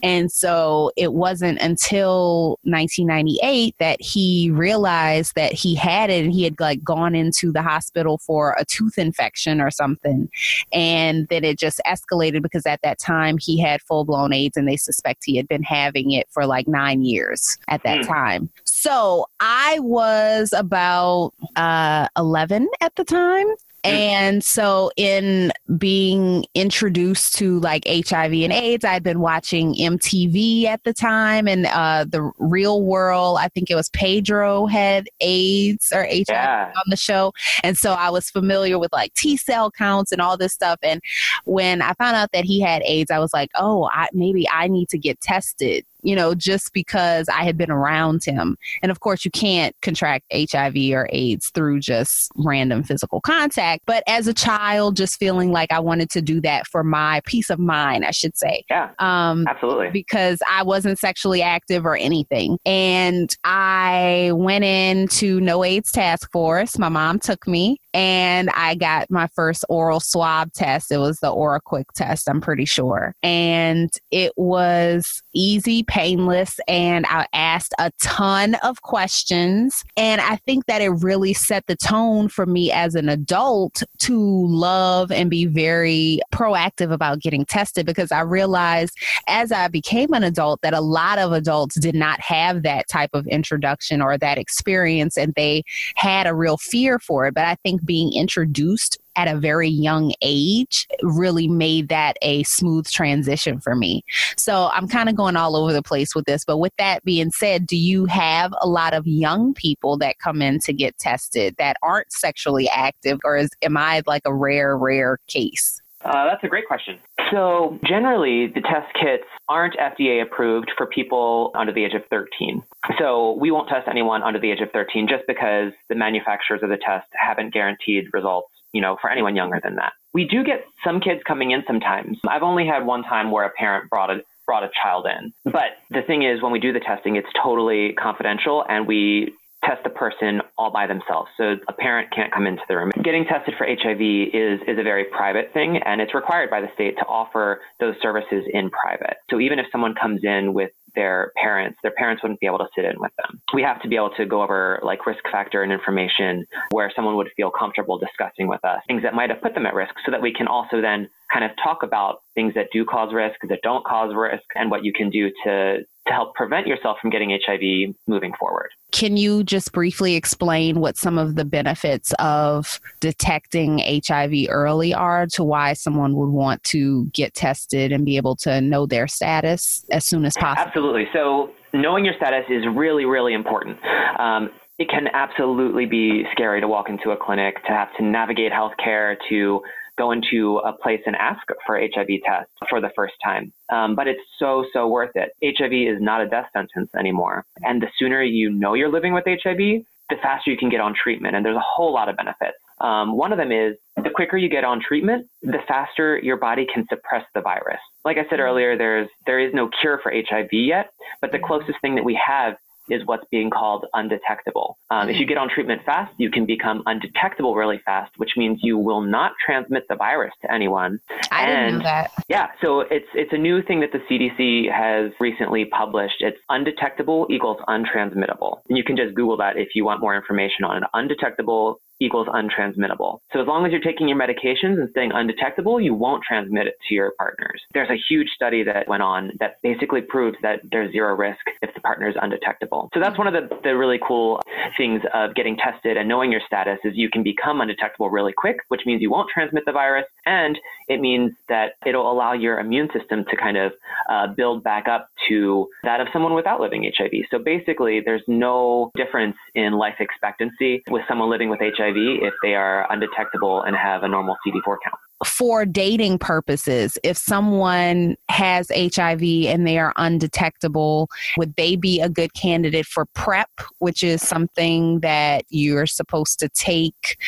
And 0.02 0.32
so 0.32 0.92
it 0.96 1.12
wasn't 1.12 1.60
until 1.60 2.58
1998 2.62 3.74
that 3.78 4.00
he 4.00 4.50
realized 4.50 5.34
that 5.34 5.52
he 5.52 5.74
had 5.74 6.08
it 6.08 6.24
and 6.24 6.32
he 6.32 6.44
had 6.44 6.58
like 6.58 6.82
gone 6.82 7.14
into 7.14 7.52
the 7.52 7.60
hospital 7.60 8.16
for 8.16 8.56
a 8.58 8.64
tooth 8.64 8.96
infection 8.96 9.60
or 9.60 9.70
something. 9.70 10.30
And 10.72 11.28
then 11.28 11.44
it 11.44 11.58
just 11.58 11.82
escalated 11.84 12.40
because 12.40 12.64
at 12.64 12.80
that 12.80 12.98
time 12.98 13.36
he 13.36 13.60
had 13.60 13.82
full 13.82 14.06
blown 14.06 14.32
AIDS 14.32 14.56
and 14.56 14.66
they 14.66 14.78
suspect 14.78 15.24
he 15.26 15.36
had 15.36 15.48
been 15.48 15.64
having 15.64 16.12
it 16.12 16.28
for 16.30 16.46
like 16.46 16.66
nine 16.66 17.02
years 17.02 17.58
at 17.68 17.82
that 17.82 17.98
mm. 17.98 18.06
time. 18.06 18.50
So 18.80 19.26
I 19.40 19.78
was 19.80 20.54
about 20.54 21.32
uh, 21.54 22.08
11 22.16 22.66
at 22.80 22.94
the 22.96 23.04
time. 23.04 23.46
And 23.84 24.44
so, 24.44 24.90
in 24.96 25.52
being 25.78 26.44
introduced 26.54 27.34
to 27.36 27.60
like 27.60 27.84
HIV 27.86 28.32
and 28.32 28.52
AIDS, 28.52 28.84
I'd 28.84 29.02
been 29.02 29.20
watching 29.20 29.74
MTV 29.74 30.64
at 30.64 30.84
the 30.84 30.92
time 30.92 31.48
and 31.48 31.64
uh, 31.66 32.04
the 32.06 32.30
real 32.38 32.82
world. 32.82 33.38
I 33.40 33.48
think 33.48 33.70
it 33.70 33.74
was 33.74 33.88
Pedro 33.90 34.66
had 34.66 35.08
AIDS 35.20 35.92
or 35.94 36.02
HIV 36.04 36.26
yeah. 36.28 36.72
on 36.76 36.84
the 36.88 36.96
show. 36.96 37.32
And 37.62 37.76
so, 37.78 37.92
I 37.92 38.10
was 38.10 38.28
familiar 38.28 38.78
with 38.78 38.92
like 38.92 39.14
T 39.14 39.38
cell 39.38 39.70
counts 39.70 40.12
and 40.12 40.20
all 40.20 40.36
this 40.36 40.52
stuff. 40.52 40.78
And 40.82 41.00
when 41.44 41.80
I 41.80 41.94
found 41.94 42.16
out 42.16 42.32
that 42.32 42.44
he 42.44 42.60
had 42.60 42.82
AIDS, 42.84 43.10
I 43.10 43.18
was 43.18 43.32
like, 43.32 43.50
oh, 43.54 43.88
I, 43.94 44.08
maybe 44.12 44.46
I 44.50 44.68
need 44.68 44.90
to 44.90 44.98
get 44.98 45.20
tested 45.22 45.86
you 46.02 46.16
know, 46.16 46.34
just 46.34 46.72
because 46.72 47.28
I 47.28 47.44
had 47.44 47.56
been 47.56 47.70
around 47.70 48.24
him. 48.24 48.56
And 48.82 48.90
of 48.90 49.00
course, 49.00 49.24
you 49.24 49.30
can't 49.30 49.74
contract 49.82 50.24
HIV 50.32 50.76
or 50.92 51.08
AIDS 51.12 51.50
through 51.50 51.80
just 51.80 52.30
random 52.36 52.82
physical 52.82 53.20
contact. 53.20 53.82
But 53.86 54.02
as 54.06 54.26
a 54.26 54.34
child, 54.34 54.96
just 54.96 55.18
feeling 55.18 55.52
like 55.52 55.72
I 55.72 55.80
wanted 55.80 56.10
to 56.10 56.22
do 56.22 56.40
that 56.42 56.66
for 56.66 56.82
my 56.82 57.20
peace 57.26 57.50
of 57.50 57.58
mind, 57.58 58.04
I 58.04 58.10
should 58.10 58.36
say. 58.36 58.64
Yeah. 58.70 58.90
Um, 58.98 59.46
absolutely. 59.46 59.90
Because 59.90 60.40
I 60.50 60.62
wasn't 60.62 60.98
sexually 60.98 61.42
active 61.42 61.84
or 61.84 61.96
anything. 61.96 62.58
And 62.64 63.34
I 63.44 64.32
went 64.34 64.64
into 64.64 65.40
No 65.40 65.64
AIDS 65.64 65.92
Task 65.92 66.30
Force. 66.32 66.78
My 66.78 66.88
mom 66.88 67.18
took 67.18 67.46
me 67.46 67.78
and 67.92 68.50
I 68.50 68.74
got 68.74 69.10
my 69.10 69.26
first 69.28 69.64
oral 69.68 70.00
swab 70.00 70.52
test. 70.52 70.92
It 70.92 70.98
was 70.98 71.18
the 71.18 71.32
OraQuick 71.32 71.86
test, 71.94 72.28
I'm 72.28 72.40
pretty 72.40 72.64
sure. 72.64 73.14
And 73.22 73.90
it 74.10 74.32
was 74.36 75.22
easy, 75.34 75.82
painless, 75.82 76.58
and 76.68 77.06
I 77.06 77.26
asked 77.32 77.74
a 77.78 77.90
ton 78.02 78.54
of 78.62 78.82
questions. 78.82 79.84
And 79.96 80.20
I 80.20 80.36
think 80.36 80.66
that 80.66 80.82
it 80.82 80.88
really 80.88 81.34
set 81.34 81.66
the 81.66 81.76
tone 81.76 82.28
for 82.28 82.46
me 82.46 82.70
as 82.72 82.94
an 82.94 83.08
adult 83.08 83.82
to 84.00 84.46
love 84.46 85.10
and 85.10 85.30
be 85.30 85.46
very 85.46 86.20
proactive 86.32 86.92
about 86.92 87.20
getting 87.20 87.44
tested 87.44 87.86
because 87.86 88.12
I 88.12 88.20
realized 88.20 88.96
as 89.26 89.52
I 89.52 89.68
became 89.68 90.12
an 90.12 90.24
adult 90.24 90.60
that 90.62 90.74
a 90.74 90.80
lot 90.80 91.18
of 91.18 91.32
adults 91.32 91.78
did 91.78 91.94
not 91.94 92.20
have 92.20 92.62
that 92.62 92.88
type 92.88 93.10
of 93.12 93.26
introduction 93.26 94.00
or 94.00 94.18
that 94.18 94.38
experience 94.38 95.16
and 95.16 95.32
they 95.34 95.62
had 95.96 96.26
a 96.26 96.34
real 96.34 96.56
fear 96.56 96.98
for 96.98 97.26
it. 97.26 97.34
But 97.34 97.44
I 97.44 97.56
think 97.62 97.79
being 97.84 98.12
introduced 98.14 98.98
at 99.16 99.28
a 99.28 99.38
very 99.38 99.68
young 99.68 100.12
age 100.22 100.86
really 101.02 101.48
made 101.48 101.88
that 101.88 102.16
a 102.22 102.42
smooth 102.44 102.86
transition 102.88 103.60
for 103.60 103.74
me. 103.74 104.02
So 104.36 104.70
I'm 104.72 104.88
kind 104.88 105.08
of 105.08 105.16
going 105.16 105.36
all 105.36 105.56
over 105.56 105.72
the 105.72 105.82
place 105.82 106.14
with 106.14 106.24
this. 106.24 106.44
But 106.44 106.58
with 106.58 106.72
that 106.78 107.04
being 107.04 107.30
said, 107.30 107.66
do 107.66 107.76
you 107.76 108.06
have 108.06 108.54
a 108.60 108.68
lot 108.68 108.94
of 108.94 109.06
young 109.06 109.52
people 109.52 109.98
that 109.98 110.18
come 110.18 110.40
in 110.40 110.58
to 110.60 110.72
get 110.72 110.96
tested 110.98 111.56
that 111.58 111.76
aren't 111.82 112.12
sexually 112.12 112.68
active, 112.68 113.18
or 113.24 113.36
is, 113.36 113.50
am 113.62 113.76
I 113.76 114.02
like 114.06 114.22
a 114.24 114.34
rare, 114.34 114.76
rare 114.76 115.18
case? 115.26 115.82
Uh, 116.04 116.24
that's 116.24 116.42
a 116.44 116.48
great 116.48 116.66
question. 116.66 116.98
So, 117.30 117.78
generally, 117.84 118.46
the 118.48 118.60
test 118.60 118.92
kits 118.94 119.24
aren't 119.48 119.76
FDA 119.76 120.22
approved 120.22 120.72
for 120.76 120.86
people 120.86 121.52
under 121.54 121.72
the 121.72 121.84
age 121.84 121.94
of 121.94 122.02
13. 122.10 122.62
So, 122.98 123.36
we 123.40 123.50
won't 123.50 123.68
test 123.68 123.86
anyone 123.88 124.22
under 124.22 124.40
the 124.40 124.50
age 124.50 124.60
of 124.60 124.70
13 124.72 125.08
just 125.08 125.24
because 125.28 125.72
the 125.88 125.94
manufacturers 125.94 126.62
of 126.62 126.70
the 126.70 126.78
test 126.78 127.06
haven't 127.12 127.52
guaranteed 127.52 128.06
results, 128.12 128.48
you 128.72 128.80
know, 128.80 128.96
for 129.00 129.10
anyone 129.10 129.36
younger 129.36 129.60
than 129.62 129.76
that. 129.76 129.92
We 130.12 130.24
do 130.24 130.42
get 130.42 130.64
some 130.82 131.00
kids 131.00 131.20
coming 131.26 131.52
in 131.52 131.62
sometimes. 131.66 132.18
I've 132.26 132.42
only 132.42 132.66
had 132.66 132.84
one 132.84 133.02
time 133.02 133.30
where 133.30 133.44
a 133.44 133.50
parent 133.50 133.90
brought 133.90 134.10
a 134.10 134.22
brought 134.46 134.64
a 134.64 134.70
child 134.82 135.06
in. 135.06 135.32
But 135.44 135.78
the 135.90 136.02
thing 136.02 136.24
is, 136.24 136.42
when 136.42 136.50
we 136.50 136.58
do 136.58 136.72
the 136.72 136.80
testing, 136.80 137.14
it's 137.14 137.28
totally 137.40 137.92
confidential 137.92 138.64
and 138.68 138.84
we 138.84 139.32
test 139.64 139.82
the 139.84 139.90
person 139.90 140.40
all 140.56 140.70
by 140.70 140.86
themselves. 140.86 141.30
So 141.36 141.56
a 141.68 141.72
parent 141.72 142.10
can't 142.14 142.32
come 142.32 142.46
into 142.46 142.62
the 142.68 142.76
room. 142.76 142.90
Getting 143.02 143.24
tested 143.24 143.54
for 143.58 143.66
HIV 143.66 144.00
is, 144.00 144.60
is 144.66 144.78
a 144.78 144.82
very 144.82 145.04
private 145.04 145.52
thing, 145.52 145.78
and 145.84 146.00
it's 146.00 146.14
required 146.14 146.50
by 146.50 146.60
the 146.60 146.68
state 146.74 146.96
to 146.98 147.04
offer 147.06 147.60
those 147.78 147.94
services 148.00 148.44
in 148.52 148.70
private. 148.70 149.18
So 149.30 149.40
even 149.40 149.58
if 149.58 149.66
someone 149.70 149.94
comes 149.94 150.24
in 150.24 150.54
with 150.54 150.70
their 150.94 151.32
parents, 151.36 151.78
their 151.82 151.92
parents 151.92 152.22
wouldn't 152.22 152.40
be 152.40 152.46
able 152.46 152.58
to 152.58 152.68
sit 152.74 152.84
in 152.84 152.98
with 152.98 153.12
them. 153.16 153.40
We 153.54 153.62
have 153.62 153.80
to 153.82 153.88
be 153.88 153.96
able 153.96 154.10
to 154.16 154.26
go 154.26 154.42
over 154.42 154.80
like 154.82 155.06
risk 155.06 155.22
factor 155.30 155.62
and 155.62 155.72
information 155.72 156.46
where 156.70 156.92
someone 156.94 157.16
would 157.16 157.30
feel 157.36 157.50
comfortable 157.50 157.98
discussing 157.98 158.48
with 158.48 158.64
us 158.64 158.80
things 158.86 159.02
that 159.02 159.14
might 159.14 159.30
have 159.30 159.40
put 159.40 159.54
them 159.54 159.66
at 159.66 159.74
risk 159.74 159.94
so 160.04 160.10
that 160.10 160.22
we 160.22 160.32
can 160.32 160.48
also 160.48 160.80
then 160.80 161.08
kind 161.32 161.44
of 161.44 161.50
talk 161.62 161.82
about 161.82 162.22
things 162.34 162.54
that 162.54 162.66
do 162.72 162.84
cause 162.84 163.12
risk, 163.12 163.36
that 163.48 163.60
don't 163.62 163.84
cause 163.84 164.14
risk, 164.14 164.44
and 164.54 164.70
what 164.70 164.84
you 164.84 164.92
can 164.92 165.10
do 165.10 165.30
to 165.44 165.78
to 166.06 166.12
help 166.12 166.34
prevent 166.34 166.66
yourself 166.66 166.96
from 167.00 167.10
getting 167.10 167.30
HIV 167.30 167.94
moving 168.06 168.32
forward. 168.38 168.70
Can 168.90 169.16
you 169.16 169.44
just 169.44 169.70
briefly 169.72 170.16
explain 170.16 170.80
what 170.80 170.96
some 170.96 171.18
of 171.18 171.36
the 171.36 171.44
benefits 171.44 172.12
of 172.18 172.80
detecting 173.00 173.80
HIV 174.06 174.48
early 174.48 174.92
are 174.94 175.26
to 175.28 175.44
why 175.44 175.74
someone 175.74 176.16
would 176.16 176.30
want 176.30 176.64
to 176.64 177.04
get 177.12 177.34
tested 177.34 177.92
and 177.92 178.04
be 178.04 178.16
able 178.16 178.34
to 178.36 178.60
know 178.60 178.86
their 178.86 179.06
status 179.06 179.84
as 179.90 180.06
soon 180.06 180.24
as 180.24 180.34
possible? 180.36 180.66
Absolutely. 180.66 181.04
So, 181.12 181.50
knowing 181.72 182.04
your 182.04 182.14
status 182.16 182.44
is 182.48 182.64
really, 182.74 183.04
really 183.04 183.34
important. 183.34 183.78
Um, 184.18 184.50
it 184.78 184.88
can 184.88 185.08
absolutely 185.12 185.84
be 185.84 186.24
scary 186.32 186.62
to 186.62 186.66
walk 186.66 186.88
into 186.88 187.10
a 187.10 187.16
clinic, 187.16 187.62
to 187.64 187.68
have 187.70 187.88
to 187.98 188.02
navigate 188.02 188.50
healthcare, 188.50 189.14
to 189.28 189.60
go 190.00 190.12
into 190.12 190.58
a 190.64 190.72
place 190.72 191.02
and 191.04 191.14
ask 191.16 191.42
for 191.66 191.78
HIV 191.78 192.08
test 192.24 192.50
for 192.70 192.80
the 192.80 192.90
first 192.96 193.14
time. 193.22 193.52
Um, 193.70 193.94
but 193.94 194.08
it's 194.08 194.22
so, 194.38 194.64
so 194.72 194.88
worth 194.88 195.14
it. 195.14 195.30
HIV 195.44 195.72
is 195.72 196.00
not 196.00 196.22
a 196.22 196.28
death 196.28 196.46
sentence 196.54 196.90
anymore. 196.98 197.44
And 197.62 197.82
the 197.82 197.88
sooner 197.98 198.22
you 198.22 198.50
know 198.50 198.72
you're 198.74 198.90
living 198.90 199.12
with 199.12 199.24
HIV, 199.26 199.58
the 199.58 200.16
faster 200.22 200.50
you 200.50 200.56
can 200.56 200.70
get 200.70 200.80
on 200.80 200.94
treatment. 200.94 201.36
And 201.36 201.44
there's 201.44 201.56
a 201.56 201.70
whole 201.74 201.92
lot 201.92 202.08
of 202.08 202.16
benefits. 202.16 202.56
Um, 202.80 203.16
one 203.16 203.30
of 203.30 203.38
them 203.38 203.52
is 203.52 203.76
the 204.02 204.08
quicker 204.08 204.38
you 204.38 204.48
get 204.48 204.64
on 204.64 204.80
treatment, 204.80 205.26
the 205.42 205.58
faster 205.68 206.18
your 206.18 206.38
body 206.38 206.66
can 206.72 206.86
suppress 206.88 207.24
the 207.34 207.42
virus. 207.42 207.80
Like 208.06 208.16
I 208.16 208.26
said 208.30 208.40
earlier, 208.40 208.78
there's 208.78 209.08
there 209.26 209.38
is 209.38 209.52
no 209.52 209.68
cure 209.80 210.00
for 210.02 210.10
HIV 210.10 210.48
yet, 210.52 210.90
but 211.20 211.30
the 211.30 211.38
closest 211.38 211.78
thing 211.82 211.94
that 211.96 212.04
we 212.04 212.18
have 212.26 212.54
is 212.90 213.02
what's 213.06 213.24
being 213.30 213.50
called 213.50 213.86
undetectable. 213.94 214.78
Um, 214.90 215.08
if 215.08 215.16
you 215.16 215.26
get 215.26 215.38
on 215.38 215.48
treatment 215.48 215.82
fast, 215.84 216.12
you 216.18 216.30
can 216.30 216.46
become 216.46 216.82
undetectable 216.86 217.54
really 217.54 217.80
fast, 217.84 218.12
which 218.16 218.32
means 218.36 218.60
you 218.62 218.78
will 218.78 219.00
not 219.00 219.32
transmit 219.44 219.86
the 219.88 219.96
virus 219.96 220.32
to 220.42 220.52
anyone. 220.52 220.98
I 221.30 221.44
and, 221.44 221.66
didn't 221.66 221.78
know 221.78 221.84
that. 221.84 222.12
Yeah, 222.28 222.48
so 222.60 222.80
it's 222.80 223.08
it's 223.14 223.32
a 223.32 223.38
new 223.38 223.62
thing 223.62 223.80
that 223.80 223.92
the 223.92 223.98
CDC 223.98 224.70
has 224.72 225.12
recently 225.20 225.66
published. 225.66 226.16
It's 226.20 226.38
undetectable 226.48 227.26
equals 227.30 227.58
untransmittable. 227.68 228.60
And 228.68 228.76
you 228.76 228.84
can 228.84 228.96
just 228.96 229.14
Google 229.14 229.36
that 229.38 229.56
if 229.56 229.70
you 229.74 229.84
want 229.84 230.00
more 230.00 230.16
information 230.16 230.64
on 230.64 230.78
it. 230.78 230.82
Undetectable 230.94 231.80
equals 232.00 232.26
untransmittable. 232.28 233.20
So 233.32 233.40
as 233.40 233.46
long 233.46 233.66
as 233.66 233.72
you're 233.72 233.80
taking 233.80 234.08
your 234.08 234.18
medications 234.18 234.80
and 234.80 234.88
staying 234.90 235.12
undetectable, 235.12 235.80
you 235.80 235.94
won't 235.94 236.22
transmit 236.26 236.66
it 236.66 236.74
to 236.88 236.94
your 236.94 237.12
partners. 237.18 237.62
There's 237.74 237.90
a 237.90 238.00
huge 238.08 238.28
study 238.34 238.62
that 238.64 238.88
went 238.88 239.02
on 239.02 239.32
that 239.38 239.56
basically 239.62 240.00
proves 240.00 240.36
that 240.42 240.60
there's 240.70 240.92
zero 240.92 241.14
risk 241.14 241.40
if 241.62 241.72
the 241.74 241.80
partner 241.80 242.08
is 242.08 242.16
undetectable. 242.20 242.88
So 242.94 243.00
that's 243.00 243.18
one 243.18 243.26
of 243.26 243.32
the, 243.32 243.48
the 243.62 243.76
really 243.76 244.00
cool 244.06 244.40
things 244.76 245.02
of 245.14 245.34
getting 245.34 245.56
tested 245.56 245.96
and 245.96 246.08
knowing 246.08 246.32
your 246.32 246.40
status 246.46 246.78
is 246.84 246.92
you 246.96 247.10
can 247.10 247.22
become 247.22 247.60
undetectable 247.60 248.10
really 248.10 248.32
quick, 248.32 248.56
which 248.68 248.82
means 248.86 249.02
you 249.02 249.10
won't 249.10 249.28
transmit 249.32 249.64
the 249.66 249.72
virus, 249.72 250.06
and 250.26 250.58
it 250.88 251.00
means 251.00 251.32
that 251.48 251.72
it'll 251.86 252.10
allow 252.10 252.32
your 252.32 252.58
immune 252.58 252.88
system 252.96 253.24
to 253.30 253.36
kind 253.36 253.56
of 253.56 253.72
uh, 254.08 254.26
build 254.28 254.62
back 254.62 254.88
up 254.88 255.08
to 255.28 255.68
that 255.82 256.00
of 256.00 256.08
someone 256.12 256.34
without 256.34 256.60
living 256.60 256.90
HIV. 256.96 257.12
So 257.30 257.38
basically, 257.38 258.00
there's 258.04 258.22
no 258.26 258.90
difference 258.94 259.36
in 259.54 259.72
life 259.72 259.96
expectancy 260.00 260.82
with 260.88 261.02
someone 261.08 261.30
living 261.30 261.48
with 261.48 261.60
HIV 261.60 261.80
HIV 261.80 262.22
if 262.22 262.34
they 262.42 262.54
are 262.54 262.90
undetectable 262.92 263.62
and 263.62 263.76
have 263.76 264.02
a 264.02 264.08
normal 264.08 264.36
CD4 264.46 264.76
count. 264.84 265.09
For 265.24 265.66
dating 265.66 266.18
purposes, 266.18 266.96
if 267.04 267.16
someone 267.16 268.16
has 268.28 268.70
HIV 268.74 269.22
and 269.22 269.66
they 269.66 269.78
are 269.78 269.92
undetectable, 269.96 271.08
would 271.36 271.54
they 271.56 271.76
be 271.76 272.00
a 272.00 272.08
good 272.08 272.32
candidate 272.34 272.86
for 272.86 273.06
PrEP, 273.14 273.50
which 273.78 274.02
is 274.02 274.22
something 274.22 275.00
that 275.00 275.44
you're 275.50 275.86
supposed 275.86 276.38
to 276.40 276.48
take 276.48 277.18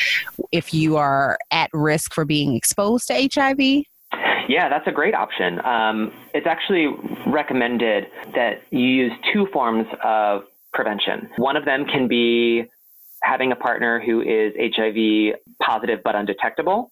if 0.51 0.73
you 0.73 0.97
are 0.97 1.37
at 1.51 1.69
risk 1.71 2.13
for 2.13 2.25
being 2.25 2.55
exposed 2.55 3.07
to 3.07 3.29
HIV? 3.33 3.85
Yeah, 4.49 4.69
that's 4.69 4.87
a 4.87 4.91
great 4.91 5.13
option. 5.13 5.63
Um, 5.65 6.11
it's 6.33 6.47
actually 6.47 6.87
recommended 7.27 8.07
that 8.35 8.63
you 8.71 8.79
use 8.79 9.11
two 9.31 9.47
forms 9.53 9.85
of 10.03 10.43
prevention. 10.73 11.29
One 11.37 11.55
of 11.55 11.65
them 11.65 11.85
can 11.85 12.07
be 12.07 12.65
having 13.21 13.51
a 13.51 13.55
partner 13.55 14.01
who 14.01 14.21
is 14.21 14.53
HIV 14.59 15.35
positive 15.61 16.01
but 16.03 16.15
undetectable. 16.15 16.91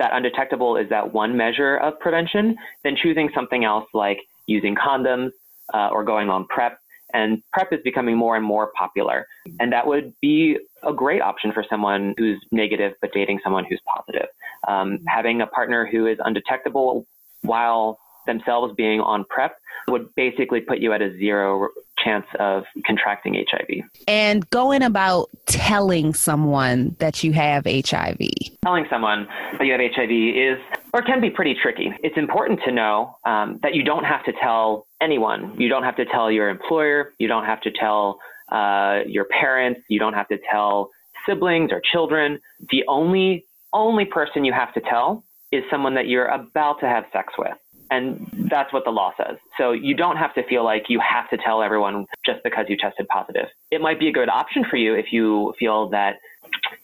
That 0.00 0.12
undetectable 0.14 0.78
is 0.78 0.88
that 0.88 1.12
one 1.12 1.36
measure 1.36 1.76
of 1.76 2.00
prevention. 2.00 2.56
Then 2.82 2.96
choosing 2.96 3.28
something 3.34 3.64
else 3.64 3.84
like 3.92 4.18
using 4.46 4.74
condoms 4.74 5.30
uh, 5.74 5.90
or 5.92 6.04
going 6.04 6.30
on 6.30 6.46
PrEP. 6.46 6.78
And 7.12 7.42
PrEP 7.52 7.74
is 7.74 7.80
becoming 7.84 8.16
more 8.16 8.34
and 8.34 8.44
more 8.44 8.72
popular. 8.78 9.26
And 9.60 9.72
that 9.72 9.86
would 9.86 10.14
be 10.22 10.56
a 10.82 10.92
great 10.94 11.20
option 11.20 11.52
for 11.52 11.64
someone 11.68 12.14
who's 12.16 12.40
negative 12.50 12.94
but 13.02 13.12
dating 13.12 13.40
someone 13.44 13.66
who's 13.68 13.80
positive. 13.94 14.28
Um, 14.66 15.00
having 15.06 15.42
a 15.42 15.46
partner 15.46 15.86
who 15.86 16.06
is 16.06 16.16
undetectable 16.24 17.06
while 17.42 17.98
themselves 18.26 18.72
being 18.76 19.00
on 19.00 19.24
PrEP 19.28 19.54
would 19.88 20.14
basically 20.14 20.60
put 20.60 20.78
you 20.78 20.94
at 20.94 21.02
a 21.02 21.14
zero 21.18 21.68
chance 22.04 22.26
of 22.38 22.64
contracting 22.86 23.34
HIV. 23.34 23.84
And 24.08 24.48
going 24.50 24.82
about 24.82 25.30
telling 25.46 26.14
someone 26.14 26.96
that 26.98 27.22
you 27.22 27.32
have 27.32 27.64
HIV. 27.64 28.18
Telling 28.64 28.86
someone 28.90 29.26
that 29.58 29.64
you 29.64 29.72
have 29.72 29.80
HIV 29.80 30.10
is 30.10 30.58
or 30.92 31.02
can 31.02 31.20
be 31.20 31.30
pretty 31.30 31.54
tricky. 31.60 31.92
It's 32.02 32.16
important 32.16 32.60
to 32.64 32.72
know 32.72 33.16
um, 33.24 33.58
that 33.62 33.74
you 33.74 33.84
don't 33.84 34.04
have 34.04 34.24
to 34.24 34.32
tell 34.40 34.86
anyone. 35.00 35.54
You 35.58 35.68
don't 35.68 35.84
have 35.84 35.96
to 35.96 36.04
tell 36.04 36.30
your 36.30 36.48
employer. 36.48 37.12
You 37.18 37.28
don't 37.28 37.44
have 37.44 37.60
to 37.62 37.70
tell 37.70 38.18
uh, 38.50 39.00
your 39.06 39.24
parents. 39.24 39.80
You 39.88 39.98
don't 39.98 40.14
have 40.14 40.28
to 40.28 40.38
tell 40.50 40.90
siblings 41.26 41.70
or 41.72 41.80
children. 41.92 42.40
The 42.70 42.84
only 42.88 43.46
only 43.72 44.04
person 44.04 44.44
you 44.44 44.52
have 44.52 44.74
to 44.74 44.80
tell 44.80 45.24
is 45.52 45.62
someone 45.70 45.94
that 45.94 46.08
you're 46.08 46.26
about 46.26 46.80
to 46.80 46.86
have 46.86 47.04
sex 47.12 47.32
with. 47.38 47.56
And 47.90 48.48
that's 48.50 48.72
what 48.72 48.84
the 48.84 48.90
law 48.90 49.12
says. 49.16 49.36
So 49.58 49.72
you 49.72 49.94
don't 49.94 50.16
have 50.16 50.32
to 50.34 50.46
feel 50.48 50.64
like 50.64 50.84
you 50.88 51.00
have 51.00 51.28
to 51.30 51.36
tell 51.36 51.60
everyone 51.62 52.06
just 52.24 52.42
because 52.44 52.66
you 52.68 52.76
tested 52.76 53.08
positive. 53.08 53.46
It 53.70 53.80
might 53.80 53.98
be 53.98 54.08
a 54.08 54.12
good 54.12 54.28
option 54.28 54.64
for 54.70 54.76
you 54.76 54.94
if 54.94 55.06
you 55.12 55.54
feel 55.58 55.88
that 55.90 56.16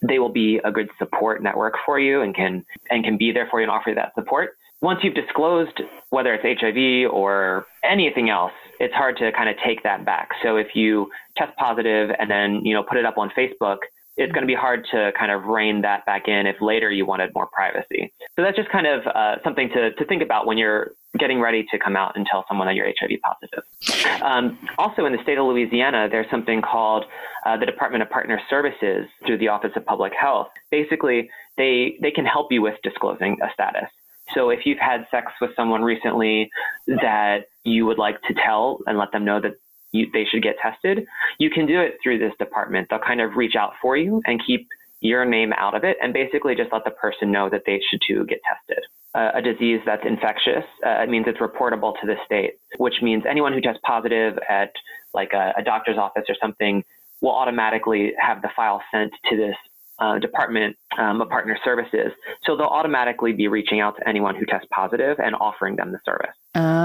they 0.07 0.19
will 0.19 0.33
be 0.33 0.61
a 0.65 0.73
good 0.73 0.89
support 0.99 1.43
network 1.43 1.75
for 1.85 1.99
you 1.99 2.23
and 2.23 2.35
can 2.35 2.65
and 2.91 3.05
can 3.05 3.17
be 3.17 3.33
there 3.33 3.47
for 3.51 3.61
you 3.61 3.65
and 3.65 3.71
offer 3.71 3.91
you 3.91 3.95
that 3.95 4.15
support. 4.15 4.57
Once 4.83 5.01
you've 5.03 5.15
disclosed 5.15 5.81
whether 6.11 6.35
it's 6.35 6.61
HIV 6.61 7.11
or 7.11 7.67
anything 7.83 8.29
else, 8.29 8.53
it's 8.79 8.95
hard 8.95 9.17
to 9.17 9.33
kind 9.33 9.49
of 9.49 9.57
take 9.65 9.83
that 9.83 10.05
back. 10.05 10.31
So 10.43 10.57
if 10.57 10.69
you 10.75 11.09
test 11.37 11.57
positive 11.57 12.11
and 12.19 12.31
then, 12.31 12.65
you 12.65 12.75
know, 12.75 12.83
put 12.83 12.99
it 12.99 13.07
up 13.07 13.17
on 13.17 13.31
Facebook, 13.37 13.79
it's 14.17 14.33
going 14.33 14.43
to 14.43 14.47
be 14.47 14.55
hard 14.55 14.87
to 14.93 15.13
kind 15.19 15.31
of 15.31 15.45
rein 15.45 15.83
that 15.83 16.07
back 16.07 16.27
in 16.27 16.47
if 16.47 16.57
later 16.61 16.91
you 16.91 17.05
wanted 17.05 17.31
more 17.35 17.47
privacy. 17.47 18.13
So 18.35 18.43
that's 18.43 18.57
just 18.57 18.71
kind 18.71 18.87
of 18.87 19.07
uh, 19.07 19.37
something 19.45 19.69
to, 19.71 19.93
to 19.93 20.05
think 20.07 20.23
about 20.23 20.47
when 20.47 20.57
you're 20.57 20.93
getting 21.19 21.41
ready 21.41 21.67
to 21.71 21.79
come 21.79 21.97
out 21.97 22.17
and 22.17 22.27
tell 22.27 22.45
someone 22.49 22.67
that 22.67 22.75
you're 22.75 22.87
HIV 22.87 23.21
positive. 23.23 24.23
Um, 24.23 24.59
also, 24.79 25.05
in 25.07 25.13
the 25.13 25.23
state 25.23 25.39
of 25.39 25.47
Louisiana, 25.47 26.09
there's 26.11 26.31
something 26.31 26.63
called 26.63 27.05
uh, 27.45 27.57
the 27.57 27.67
Department 27.67 28.03
of 28.03 28.11
Partner 28.11 28.41
Services 28.49 29.07
through 29.27 29.39
the 29.39 29.49
Office 29.49 29.73
of 29.77 29.85
Public 29.85 30.13
Health. 30.19 30.49
Basically, 30.71 31.31
they, 31.57 31.97
they 32.01 32.11
can 32.11 32.25
help 32.25 32.53
you 32.53 32.63
with 32.63 32.75
disclosing 32.83 33.37
a 33.43 33.53
status. 33.53 33.89
So 34.35 34.51
if 34.51 34.67
you've 34.67 34.79
had 34.79 35.07
sex 35.11 35.33
with 35.41 35.51
someone 35.55 35.83
recently 35.83 36.51
that 36.87 37.47
you 37.65 37.87
would 37.87 37.99
like 37.99 38.21
to 38.23 38.35
tell 38.35 38.81
and 38.87 38.99
let 38.99 39.13
them 39.13 39.25
know 39.25 39.41
that 39.41 39.55
you, 39.93 40.07
they 40.13 40.25
should 40.25 40.43
get 40.43 40.57
tested, 40.61 41.07
you 41.39 41.51
can 41.51 41.67
do 41.67 41.81
it 41.81 41.99
through 42.03 42.19
this 42.19 42.33
department. 42.39 42.89
They'll 42.91 42.99
kind 42.99 43.21
of 43.21 43.37
reach 43.37 43.57
out 43.57 43.73
for 43.81 43.97
you 43.97 44.23
and 44.27 44.41
keep 44.45 44.67
your 45.01 45.25
name 45.25 45.53
out 45.57 45.75
of 45.75 45.85
it 45.85 45.97
and 46.03 46.13
basically 46.13 46.55
just 46.55 46.73
let 46.73 46.85
the 46.85 46.91
person 46.91 47.31
know 47.31 47.49
that 47.51 47.63
they 47.67 47.81
should 47.91 48.01
to 48.09 48.25
get 48.27 48.41
tested. 48.49 48.85
Uh, 49.15 49.31
a 49.35 49.43
disease 49.43 49.81
that's 49.87 50.05
infectious, 50.05 50.65
uh, 50.85 51.03
it 51.03 51.09
means 51.09 51.27
it's 51.27 51.39
reportable 51.39 51.95
to 52.01 52.07
the 52.07 52.17
state, 52.25 52.55
which 52.79 52.97
means 53.03 53.25
anyone 53.29 53.53
who 53.53 53.61
tests 53.61 53.81
positive 53.85 54.39
at 54.49 54.73
like 55.15 55.33
a, 55.33 55.53
a 55.59 55.63
doctor's 55.63 55.97
office 55.97 56.25
or 56.29 56.35
something 56.41 56.85
will 57.23 57.35
automatically 57.35 58.13
have 58.19 58.43
the 58.43 58.49
file 58.55 58.83
sent 58.93 59.13
to 59.31 59.37
this 59.37 59.57
uh, 59.99 60.19
department 60.19 60.77
um, 60.99 61.21
of 61.21 61.29
partner 61.29 61.59
services. 61.65 62.13
So 62.45 62.57
they'll 62.57 62.67
automatically 62.67 63.33
be 63.33 63.49
reaching 63.49 63.81
out 63.81 63.97
to 63.97 64.09
anyone 64.09 64.35
who 64.35 64.45
tests 64.45 64.69
positive 64.71 65.19
and 65.19 65.35
offering 65.35 65.77
them 65.77 65.93
the 65.93 66.01
service. 66.05 66.37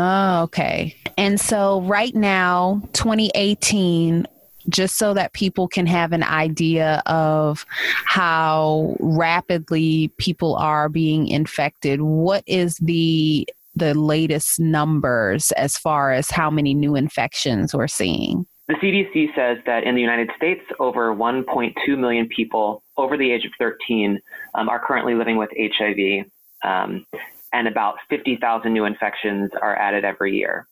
Oh, 0.03 0.41
okay. 0.46 0.96
And 1.15 1.39
so 1.39 1.81
right 1.81 2.15
now, 2.15 2.81
2018, 2.93 4.25
just 4.67 4.98
so 4.98 5.13
that 5.13 5.34
people 5.34 5.67
can 5.67 5.86
have 5.86 6.12
an 6.12 6.24
idea 6.24 7.03
of 7.05 7.67
how 8.05 8.96
rapidly 9.00 10.12
people 10.17 10.55
are 10.55 10.89
being 10.89 11.27
infected, 11.27 12.01
what 12.01 12.43
is 12.48 12.77
the 12.77 13.48
the 13.75 13.93
latest 13.93 14.60
numbers 14.60 15.51
as 15.51 15.77
far 15.77 16.12
as 16.12 16.31
how 16.31 16.50
many 16.50 16.74
new 16.74 16.96
infections 16.96 17.74
we're 17.74 17.88
seeing? 17.88 18.48
The 18.67 18.74
CDC 18.75 19.36
says 19.36 19.58
that 19.67 19.84
in 19.84 19.93
the 19.93 20.01
United 20.01 20.31
States, 20.36 20.62
over 20.79 21.15
1.2 21.15 21.74
million 21.98 22.27
people 22.27 22.84
over 22.98 23.17
the 23.17 23.31
age 23.31 23.46
of 23.46 23.51
13 23.60 24.20
um, 24.55 24.67
are 24.67 24.79
currently 24.86 25.13
living 25.13 25.38
with 25.38 25.50
HIV, 25.55 26.25
um, 26.63 27.05
and 27.53 27.67
about 27.67 27.96
50,000 28.10 28.72
new 28.72 28.86
infections 28.86 29.51
are 29.62 29.75
added 29.75 30.05
every 30.05 30.36
year. 30.36 30.67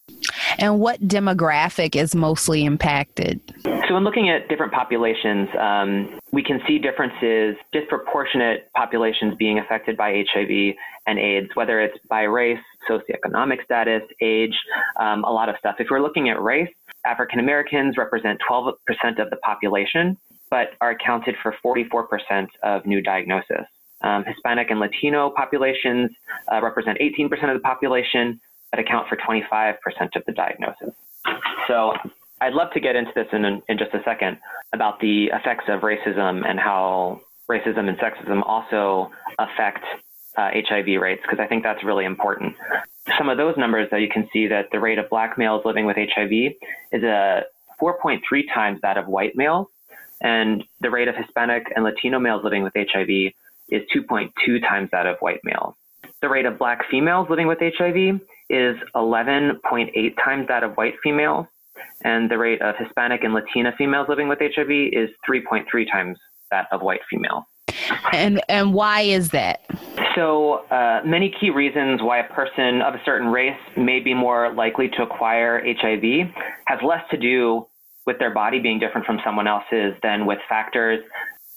And 0.57 0.79
what 0.79 0.99
demographic 1.01 1.95
is 1.95 2.15
mostly 2.15 2.65
impacted? 2.65 3.39
So, 3.87 3.97
in 3.97 4.03
looking 4.03 4.29
at 4.29 4.47
different 4.49 4.73
populations, 4.73 5.49
um, 5.59 6.19
we 6.31 6.43
can 6.43 6.59
see 6.67 6.79
differences, 6.79 7.55
disproportionate 7.71 8.71
populations 8.75 9.35
being 9.37 9.59
affected 9.59 9.97
by 9.97 10.23
HIV 10.31 10.75
and 11.07 11.19
AIDS, 11.19 11.49
whether 11.53 11.81
it's 11.81 11.97
by 12.07 12.23
race, 12.23 12.59
socioeconomic 12.89 13.63
status, 13.63 14.03
age, 14.21 14.55
um, 14.99 15.23
a 15.23 15.31
lot 15.31 15.49
of 15.49 15.55
stuff. 15.59 15.75
If 15.79 15.87
we're 15.89 16.01
looking 16.01 16.29
at 16.29 16.41
race, 16.41 16.69
African 17.05 17.39
Americans 17.39 17.97
represent 17.97 18.39
12% 18.49 18.73
of 19.19 19.29
the 19.29 19.37
population, 19.43 20.17
but 20.49 20.69
are 20.81 20.91
accounted 20.91 21.35
for 21.41 21.55
44% 21.65 22.47
of 22.63 22.85
new 22.85 23.01
diagnosis. 23.01 23.65
Um, 24.01 24.23
Hispanic 24.25 24.71
and 24.71 24.79
Latino 24.79 25.29
populations 25.29 26.11
uh, 26.51 26.61
represent 26.61 26.97
18% 26.99 27.31
of 27.49 27.53
the 27.55 27.59
population, 27.59 28.39
but 28.71 28.79
account 28.79 29.07
for 29.07 29.17
25% 29.17 29.75
of 30.15 30.23
the 30.25 30.31
diagnosis. 30.31 30.93
So 31.67 31.93
I'd 32.41 32.53
love 32.53 32.71
to 32.73 32.79
get 32.79 32.95
into 32.95 33.11
this 33.15 33.27
in, 33.33 33.45
in 33.67 33.77
just 33.77 33.93
a 33.93 34.01
second 34.03 34.37
about 34.73 34.99
the 34.99 35.25
effects 35.25 35.65
of 35.67 35.81
racism 35.81 36.47
and 36.47 36.59
how 36.59 37.21
racism 37.49 37.89
and 37.89 37.97
sexism 37.97 38.41
also 38.45 39.11
affect 39.37 39.83
uh, 40.37 40.51
HIV 40.53 41.01
rates, 41.01 41.21
because 41.23 41.39
I 41.39 41.47
think 41.47 41.63
that's 41.63 41.83
really 41.83 42.05
important. 42.05 42.55
Some 43.17 43.27
of 43.29 43.37
those 43.37 43.57
numbers 43.57 43.89
that 43.91 44.01
you 44.01 44.07
can 44.07 44.29
see 44.31 44.47
that 44.47 44.67
the 44.71 44.79
rate 44.79 44.99
of 44.99 45.09
black 45.09 45.37
males 45.37 45.63
living 45.65 45.85
with 45.85 45.97
HIV 45.97 46.31
is 46.91 47.03
a 47.03 47.43
4.3 47.81 48.19
times 48.53 48.79
that 48.81 48.97
of 48.97 49.07
white 49.07 49.35
males, 49.35 49.67
and 50.21 50.63
the 50.81 50.89
rate 50.89 51.07
of 51.07 51.15
Hispanic 51.15 51.63
and 51.75 51.83
Latino 51.83 52.19
males 52.19 52.43
living 52.43 52.63
with 52.63 52.73
HIV 52.75 53.33
is 53.71 53.83
2.2 53.95 54.61
times 54.61 54.89
that 54.91 55.05
of 55.05 55.17
white 55.19 55.39
males. 55.43 55.75
The 56.21 56.29
rate 56.29 56.45
of 56.45 56.57
black 56.57 56.89
females 56.89 57.27
living 57.29 57.47
with 57.47 57.59
HIV 57.59 58.19
is 58.49 58.75
11.8 58.95 60.15
times 60.23 60.47
that 60.47 60.63
of 60.63 60.75
white 60.75 60.95
females, 61.03 61.45
and 62.03 62.29
the 62.29 62.37
rate 62.37 62.61
of 62.61 62.75
Hispanic 62.77 63.23
and 63.23 63.33
Latina 63.33 63.73
females 63.77 64.07
living 64.09 64.27
with 64.27 64.39
HIV 64.39 64.69
is 64.69 65.09
3.3 65.27 65.91
times 65.91 66.17
that 66.51 66.67
of 66.71 66.81
white 66.81 67.01
females. 67.09 67.43
And 68.11 68.41
and 68.49 68.73
why 68.73 69.01
is 69.01 69.29
that? 69.29 69.65
So 70.15 70.65
uh, 70.69 71.01
many 71.05 71.33
key 71.39 71.49
reasons 71.49 72.01
why 72.01 72.19
a 72.19 72.33
person 72.33 72.81
of 72.81 72.95
a 72.95 73.01
certain 73.05 73.27
race 73.27 73.57
may 73.77 73.99
be 73.99 74.13
more 74.13 74.53
likely 74.53 74.89
to 74.89 75.03
acquire 75.03 75.63
HIV 75.63 76.33
has 76.65 76.79
less 76.83 77.03
to 77.11 77.17
do 77.17 77.67
with 78.05 78.17
their 78.19 78.33
body 78.33 78.59
being 78.59 78.79
different 78.79 79.05
from 79.05 79.19
someone 79.23 79.47
else's 79.47 79.93
than 80.01 80.25
with 80.25 80.39
factors 80.49 80.99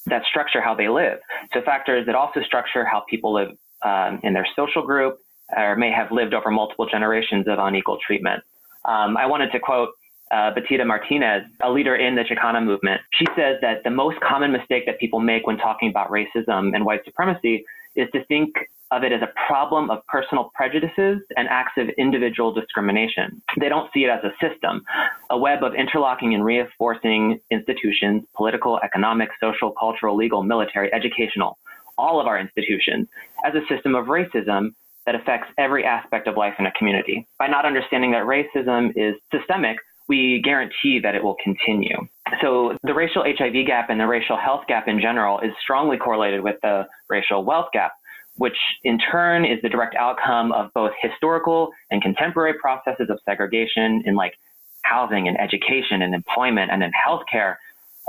that 0.06 0.22
structure 0.28 0.60
how 0.60 0.74
they 0.74 0.88
live. 0.88 1.18
So 1.52 1.62
factors 1.62 2.06
that 2.06 2.14
also 2.14 2.42
structure 2.42 2.84
how 2.84 3.04
people 3.08 3.32
live 3.32 3.50
um, 3.82 4.20
in 4.22 4.32
their 4.32 4.46
social 4.56 4.84
group 4.84 5.18
or 5.56 5.76
may 5.76 5.90
have 5.90 6.10
lived 6.10 6.34
over 6.34 6.50
multiple 6.50 6.86
generations 6.86 7.46
of 7.48 7.58
unequal 7.58 7.98
treatment. 8.04 8.42
Um, 8.84 9.16
I 9.16 9.26
wanted 9.26 9.52
to 9.52 9.60
quote 9.60 9.90
uh, 10.30 10.50
Martinez, 10.86 11.42
a 11.62 11.70
leader 11.70 11.94
in 11.94 12.14
the 12.14 12.22
Chicana 12.22 12.64
movement. 12.64 13.00
She 13.12 13.26
says 13.36 13.56
that 13.60 13.84
the 13.84 13.90
most 13.90 14.18
common 14.20 14.50
mistake 14.50 14.86
that 14.86 14.98
people 14.98 15.20
make 15.20 15.46
when 15.46 15.58
talking 15.58 15.90
about 15.90 16.10
racism 16.10 16.74
and 16.74 16.84
white 16.84 17.04
supremacy 17.04 17.64
is 17.96 18.08
to 18.12 18.24
think 18.26 18.54
of 18.92 19.02
it 19.04 19.12
as 19.12 19.22
a 19.22 19.32
problem 19.46 19.90
of 19.90 20.06
personal 20.06 20.50
prejudices 20.54 21.20
and 21.36 21.48
acts 21.48 21.72
of 21.78 21.88
individual 21.96 22.52
discrimination. 22.52 23.42
They 23.58 23.70
don't 23.70 23.90
see 23.94 24.04
it 24.04 24.10
as 24.10 24.22
a 24.22 24.32
system, 24.38 24.82
a 25.30 25.38
web 25.38 25.64
of 25.64 25.74
interlocking 25.74 26.34
and 26.34 26.44
reinforcing 26.44 27.40
institutions, 27.50 28.22
political, 28.36 28.78
economic, 28.84 29.30
social, 29.40 29.72
cultural, 29.72 30.14
legal, 30.14 30.42
military, 30.42 30.92
educational, 30.92 31.58
all 31.96 32.20
of 32.20 32.26
our 32.26 32.38
institutions, 32.38 33.08
as 33.46 33.54
a 33.54 33.66
system 33.74 33.94
of 33.94 34.06
racism 34.06 34.74
that 35.06 35.14
affects 35.14 35.48
every 35.58 35.84
aspect 35.84 36.28
of 36.28 36.36
life 36.36 36.54
in 36.58 36.66
a 36.66 36.72
community. 36.72 37.26
By 37.38 37.48
not 37.48 37.64
understanding 37.64 38.12
that 38.12 38.24
racism 38.24 38.92
is 38.94 39.14
systemic, 39.34 39.78
we 40.08 40.40
guarantee 40.42 41.00
that 41.02 41.14
it 41.14 41.22
will 41.22 41.36
continue. 41.42 41.96
So 42.40 42.76
the 42.82 42.94
racial 42.94 43.24
HIV 43.24 43.66
gap 43.66 43.90
and 43.90 44.00
the 44.00 44.06
racial 44.06 44.36
health 44.36 44.64
gap 44.66 44.88
in 44.88 45.00
general 45.00 45.40
is 45.40 45.52
strongly 45.62 45.96
correlated 45.96 46.42
with 46.42 46.56
the 46.62 46.86
racial 47.08 47.44
wealth 47.44 47.68
gap 47.72 47.92
which 48.36 48.56
in 48.82 48.98
turn 48.98 49.44
is 49.44 49.60
the 49.62 49.68
direct 49.68 49.94
outcome 49.94 50.52
of 50.52 50.72
both 50.74 50.92
historical 51.00 51.70
and 51.90 52.02
contemporary 52.02 52.54
processes 52.54 53.08
of 53.10 53.18
segregation 53.24 54.02
in 54.06 54.14
like 54.14 54.34
housing 54.82 55.28
and 55.28 55.38
education 55.40 56.02
and 56.02 56.14
employment 56.14 56.70
and 56.70 56.82
in 56.82 56.90
healthcare, 56.92 57.56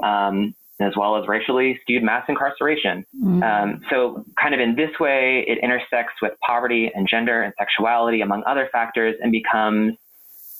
um, 0.02 0.56
as 0.80 0.94
well 0.98 1.22
as 1.22 1.28
racially 1.28 1.80
skewed 1.82 2.04
mass 2.04 2.24
incarceration. 2.28 3.06
Mm-hmm. 3.16 3.44
Um, 3.44 3.82
so, 3.90 4.26
kind 4.42 4.54
of 4.54 4.60
in 4.60 4.76
this 4.76 4.90
way, 5.00 5.46
it 5.48 5.60
intersects 5.62 6.16
with 6.22 6.34
poverty 6.46 6.92
and 6.94 7.08
gender 7.08 7.42
and 7.42 7.54
sexuality, 7.58 8.22
among 8.22 8.44
other 8.48 8.70
factors, 8.72 9.16
and 9.22 9.32
becomes 9.32 9.94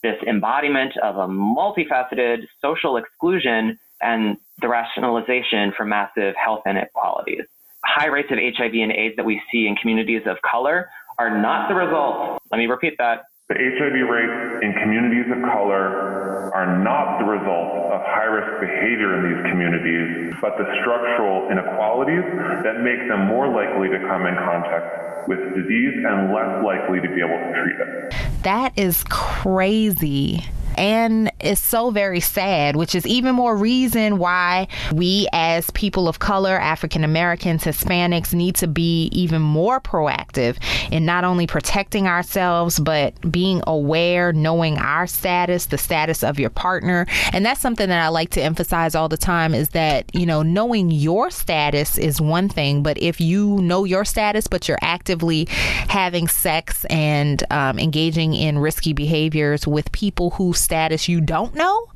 this 0.04 0.22
embodiment 0.28 0.96
of 0.98 1.18
a 1.18 1.28
multifaceted 1.28 2.46
social 2.62 2.98
exclusion 2.98 3.80
and 4.02 4.38
the 4.62 4.68
rationalization 4.68 5.74
for 5.76 5.86
massive 5.86 6.36
health 6.36 6.62
inequalities 6.68 7.46
high 7.86 8.08
rates 8.08 8.32
of 8.32 8.38
HIV 8.38 8.74
and 8.74 8.92
AIDS 8.92 9.16
that 9.18 9.26
we 9.26 9.42
see 9.52 9.68
in 9.68 9.76
communities 9.76 10.24
of 10.26 10.38
color 10.42 10.90
are 11.20 11.42
not 11.42 11.68
the 11.70 11.76
result. 11.76 12.42
Let 12.52 12.58
me 12.58 12.66
repeat 12.66 12.98
that. 12.98 13.26
The 13.50 13.56
HIV 13.56 14.10
rates 14.10 14.64
in 14.64 14.74
communities 14.82 15.30
of 15.30 15.44
color 15.44 16.50
are 16.56 16.80
not 16.82 17.20
the 17.20 17.26
result 17.26 17.92
of 17.92 18.02
high 18.02 18.32
risk 18.32 18.62
behavior 18.62 19.20
in 19.20 19.22
these 19.30 19.52
communities, 19.52 20.34
but 20.42 20.58
the 20.58 20.66
structural 20.82 21.52
inequalities 21.52 22.24
that 22.64 22.82
make 22.82 23.04
them 23.10 23.28
more 23.28 23.52
likely 23.52 23.90
to 23.90 24.00
come 24.08 24.26
in 24.26 24.36
contact 24.36 25.28
with 25.28 25.40
disease 25.54 25.94
and 26.08 26.34
less 26.34 26.64
likely 26.64 27.02
to 27.02 27.10
be 27.12 27.20
able 27.20 27.36
to 27.36 27.52
treat 27.62 27.78
it. 27.78 28.33
That 28.44 28.74
is 28.78 29.06
crazy 29.06 30.46
and 30.78 31.32
it's 31.40 31.62
so 31.62 31.92
very 31.92 32.20
sad, 32.20 32.76
which 32.76 32.96
is 32.96 33.06
even 33.06 33.36
more 33.36 33.56
reason 33.56 34.18
why 34.18 34.68
we, 34.94 35.28
as 35.34 35.70
people 35.72 36.08
of 36.08 36.20
color, 36.20 36.58
African 36.60 37.04
Americans, 37.04 37.64
Hispanics, 37.64 38.34
need 38.34 38.56
to 38.56 38.68
be 38.68 39.06
even 39.08 39.42
more 39.42 39.80
proactive 39.80 40.58
in 40.92 41.06
not 41.06 41.24
only 41.24 41.48
protecting 41.48 42.08
ourselves, 42.08 42.80
but 42.80 43.14
being 43.32 43.62
aware, 43.68 44.34
knowing 44.34 44.78
our 44.78 45.08
status, 45.08 45.68
the 45.68 45.78
status 45.78 46.24
of 46.24 46.40
your 46.40 46.50
partner. 46.50 47.06
And 47.32 47.46
that's 47.46 47.62
something 47.62 47.90
that 47.90 48.04
I 48.04 48.08
like 48.10 48.30
to 48.32 48.42
emphasize 48.42 48.96
all 48.96 49.10
the 49.10 49.18
time 49.18 49.54
is 49.54 49.70
that, 49.70 50.14
you 50.14 50.26
know, 50.26 50.42
knowing 50.42 50.92
your 50.92 51.30
status 51.32 51.98
is 51.98 52.20
one 52.22 52.50
thing, 52.50 52.84
but 52.84 52.98
if 53.02 53.20
you 53.20 53.62
know 53.62 53.84
your 53.84 54.06
status, 54.06 54.48
but 54.48 54.68
you're 54.68 54.80
actively 54.82 55.46
having 55.50 56.28
sex 56.28 56.86
and 56.86 57.44
um, 57.52 57.80
engaging 57.80 58.34
in 58.34 58.60
risky 58.60 58.94
behaviors 58.94 59.68
with 59.68 59.92
people 59.92 60.32
who 60.32 60.54
status 60.64 61.08
you 61.08 61.22
don't 61.22 61.54
know, 61.56 61.88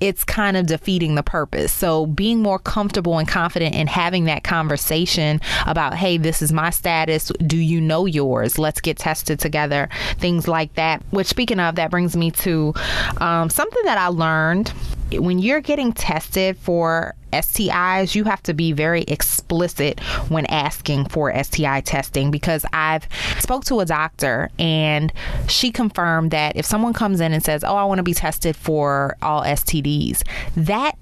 it's 0.00 0.24
kind 0.24 0.56
of 0.56 0.66
defeating 0.66 1.14
the 1.14 1.22
purpose. 1.22 1.72
So, 1.72 2.06
being 2.06 2.40
more 2.40 2.58
comfortable 2.58 3.18
and 3.18 3.26
confident 3.26 3.74
in 3.74 3.86
having 3.86 4.24
that 4.24 4.44
conversation 4.44 5.40
about, 5.66 5.94
hey, 5.94 6.18
this 6.18 6.42
is 6.42 6.52
my 6.52 6.70
status. 6.70 7.32
Do 7.46 7.56
you 7.56 7.80
know 7.80 8.06
yours? 8.06 8.58
Let's 8.58 8.80
get 8.80 8.98
tested 8.98 9.40
together. 9.40 9.88
Things 10.18 10.48
like 10.48 10.74
that. 10.74 11.02
Which, 11.10 11.26
speaking 11.26 11.60
of, 11.60 11.76
that 11.76 11.90
brings 11.90 12.16
me 12.16 12.30
to 12.32 12.74
um, 13.18 13.50
something 13.50 13.84
that 13.84 13.98
I 13.98 14.08
learned 14.08 14.72
when 15.12 15.38
you're 15.38 15.60
getting 15.60 15.92
tested 15.92 16.56
for 16.58 17.14
STIs, 17.32 18.14
you 18.14 18.24
have 18.24 18.42
to 18.44 18.54
be 18.54 18.72
very 18.72 19.02
explicit 19.02 20.00
when 20.28 20.46
asking 20.46 21.06
for 21.06 21.32
STI 21.32 21.80
testing 21.82 22.30
because 22.30 22.64
I've 22.72 23.08
spoke 23.38 23.64
to 23.66 23.80
a 23.80 23.84
doctor 23.84 24.50
and 24.58 25.12
she 25.48 25.70
confirmed 25.70 26.30
that 26.30 26.56
if 26.56 26.64
someone 26.64 26.92
comes 26.92 27.20
in 27.20 27.32
and 27.32 27.44
says, 27.44 27.64
"Oh, 27.64 27.76
I 27.76 27.84
want 27.84 27.98
to 27.98 28.02
be 28.02 28.14
tested 28.14 28.56
for 28.56 29.16
all 29.22 29.42
STDs," 29.42 30.22
that 30.56 30.96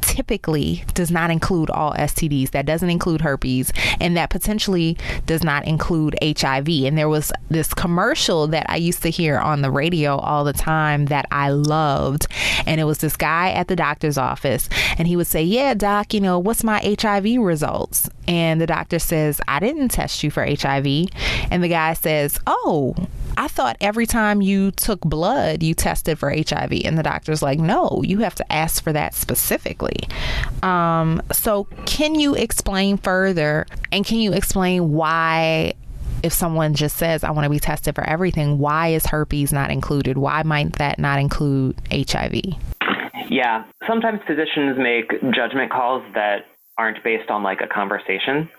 typically 0.00 0.84
does 0.94 1.10
not 1.10 1.30
include 1.30 1.70
all 1.70 1.94
STDs. 1.94 2.50
That 2.50 2.66
doesn't 2.66 2.90
include 2.90 3.22
herpes, 3.22 3.72
and 4.00 4.16
that 4.16 4.30
potentially 4.30 4.96
does 5.26 5.42
not 5.42 5.66
include 5.66 6.16
HIV. 6.22 6.68
And 6.68 6.98
there 6.98 7.08
was 7.08 7.32
this 7.48 7.72
commercial 7.72 8.46
that 8.48 8.66
I 8.68 8.76
used 8.76 9.02
to 9.02 9.10
hear 9.10 9.38
on 9.38 9.62
the 9.62 9.70
radio 9.70 10.16
all 10.18 10.44
the 10.44 10.52
time 10.52 11.06
that 11.06 11.26
I 11.30 11.50
loved. 11.50 12.26
And 12.66 12.80
it 12.80 12.84
was 12.84 12.98
this 12.98 13.16
guy 13.16 13.52
at 13.52 13.68
the 13.68 13.76
doctor's 13.76 14.18
office, 14.18 14.68
and 14.98 15.08
he 15.08 15.16
would 15.16 15.26
say, 15.26 15.42
Yeah, 15.42 15.61
doc, 15.78 16.12
you 16.14 16.20
know, 16.20 16.38
what's 16.38 16.64
my 16.64 16.96
HIV 17.00 17.40
results? 17.40 18.10
And 18.26 18.60
the 18.60 18.66
doctor 18.66 18.98
says, 18.98 19.40
I 19.48 19.60
didn't 19.60 19.88
test 19.88 20.22
you 20.22 20.30
for 20.30 20.44
HIV. 20.44 20.86
And 21.50 21.62
the 21.62 21.68
guy 21.68 21.94
says, 21.94 22.38
Oh, 22.46 22.94
I 23.36 23.48
thought 23.48 23.76
every 23.80 24.06
time 24.06 24.42
you 24.42 24.70
took 24.72 25.00
blood, 25.00 25.62
you 25.62 25.74
tested 25.74 26.18
for 26.18 26.30
HIV. 26.30 26.72
And 26.84 26.98
the 26.98 27.02
doctor's 27.02 27.42
like, 27.42 27.58
no, 27.58 28.02
you 28.04 28.18
have 28.18 28.34
to 28.36 28.52
ask 28.52 28.82
for 28.82 28.92
that 28.92 29.14
specifically. 29.14 30.00
Um, 30.62 31.22
so, 31.32 31.64
can 31.86 32.14
you 32.14 32.34
explain 32.34 32.98
further? 32.98 33.66
And 33.90 34.04
can 34.04 34.18
you 34.18 34.32
explain 34.32 34.92
why? 34.92 35.74
If 36.22 36.32
someone 36.32 36.74
just 36.74 36.98
says, 36.98 37.24
I 37.24 37.32
want 37.32 37.46
to 37.46 37.50
be 37.50 37.58
tested 37.58 37.96
for 37.96 38.04
everything, 38.04 38.58
why 38.58 38.88
is 38.88 39.06
herpes 39.06 39.52
not 39.52 39.72
included? 39.72 40.18
Why 40.18 40.44
might 40.44 40.74
that 40.74 41.00
not 41.00 41.18
include 41.18 41.74
HIV? 41.90 42.54
Yeah, 43.32 43.64
sometimes 43.86 44.20
physicians 44.26 44.76
make 44.76 45.10
judgment 45.32 45.72
calls 45.72 46.02
that 46.12 46.44
aren't 46.76 47.02
based 47.02 47.30
on 47.30 47.42
like 47.42 47.60
a 47.62 47.66
conversation. 47.66 48.50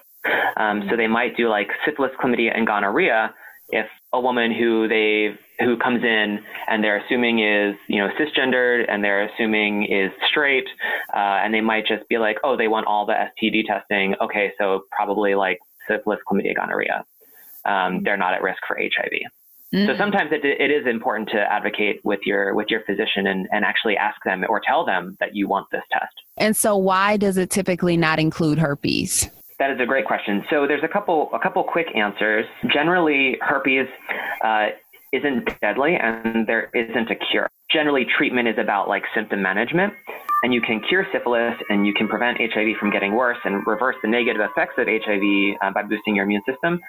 Um, 0.58 0.88
so 0.90 0.98
they 0.98 1.06
might 1.06 1.38
do 1.38 1.48
like 1.48 1.68
syphilis, 1.86 2.12
chlamydia, 2.20 2.58
and 2.58 2.66
gonorrhea 2.66 3.36
if 3.70 3.86
a 4.14 4.20
woman 4.20 4.52
who 4.52 4.88
they 4.88 5.38
who 5.60 5.78
comes 5.78 6.04
in 6.04 6.40
and 6.68 6.84
they're 6.84 6.98
assuming 7.06 7.40
is 7.40 7.76
you 7.88 8.00
know 8.00 8.10
cisgendered 8.20 8.86
and 8.90 9.04
they're 9.04 9.26
assuming 9.28 9.86
is 9.86 10.12
straight, 10.28 10.68
uh, 11.16 11.38
and 11.44 11.54
they 11.54 11.62
might 11.62 11.86
just 11.86 12.08
be 12.10 12.18
like, 12.18 12.38
oh, 12.44 12.58
they 12.58 12.68
want 12.68 12.88
all 12.88 13.06
the 13.06 13.14
STD 13.14 13.66
testing. 13.68 14.16
Okay, 14.22 14.54
so 14.58 14.86
probably 14.92 15.36
like 15.36 15.60
syphilis, 15.88 16.20
chlamydia, 16.28 16.56
gonorrhea. 16.56 17.06
Um, 17.66 18.02
they're 18.04 18.18
not 18.18 18.34
at 18.34 18.42
risk 18.42 18.60
for 18.68 18.76
HIV. 18.76 19.22
Mm-hmm. 19.74 19.88
So 19.88 19.98
sometimes 19.98 20.32
it, 20.32 20.46
it 20.46 20.70
is 20.70 20.86
important 20.86 21.30
to 21.30 21.40
advocate 21.40 22.00
with 22.04 22.20
your 22.26 22.54
with 22.54 22.68
your 22.70 22.82
physician 22.82 23.26
and, 23.26 23.48
and 23.52 23.66
actually 23.66 23.98
ask 23.98 24.18
them 24.24 24.46
or 24.48 24.62
tell 24.66 24.86
them 24.86 25.18
that 25.20 25.36
you 25.36 25.48
want 25.48 25.68
this 25.72 25.82
test. 25.92 26.14
And 26.38 26.56
so 26.56 26.78
why 26.78 27.18
does 27.18 27.38
it 27.38 27.50
typically 27.50 27.98
not 27.98 28.20
include 28.20 28.60
herpes? 28.60 29.30
That 29.58 29.72
is 29.72 29.80
a 29.80 29.86
great 29.86 30.06
question. 30.06 30.44
So 30.50 30.68
there's 30.68 30.84
a 30.84 30.88
couple 30.88 31.30
a 31.34 31.40
couple 31.40 31.64
quick 31.64 31.88
answers. 31.96 32.46
Generally, 32.72 33.38
herpes 33.42 33.88
uh, 34.44 34.68
isn't 35.12 35.50
deadly, 35.60 35.96
and 35.96 36.46
there 36.46 36.70
isn't 36.74 37.10
a 37.10 37.16
cure. 37.16 37.50
Generally, 37.72 38.06
treatment 38.16 38.48
is 38.48 38.58
about 38.60 38.88
like 38.88 39.04
symptom 39.16 39.42
management, 39.42 39.94
and 40.44 40.54
you 40.54 40.62
can 40.62 40.82
cure 40.88 41.08
syphilis 41.12 41.56
and 41.70 41.88
you 41.88 41.94
can 41.96 42.08
prevent 42.08 42.38
HIV 42.40 42.78
from 42.80 42.92
getting 42.92 43.14
worse 43.14 43.38
and 43.44 43.66
reverse 43.66 43.96
the 44.04 44.10
negative 44.10 44.42
effects 44.42 44.74
of 44.78 44.86
HIV 44.88 45.58
uh, 45.62 45.72
by 45.72 45.82
boosting 45.82 46.16
your 46.16 46.26
immune 46.26 46.44
system. 46.48 46.80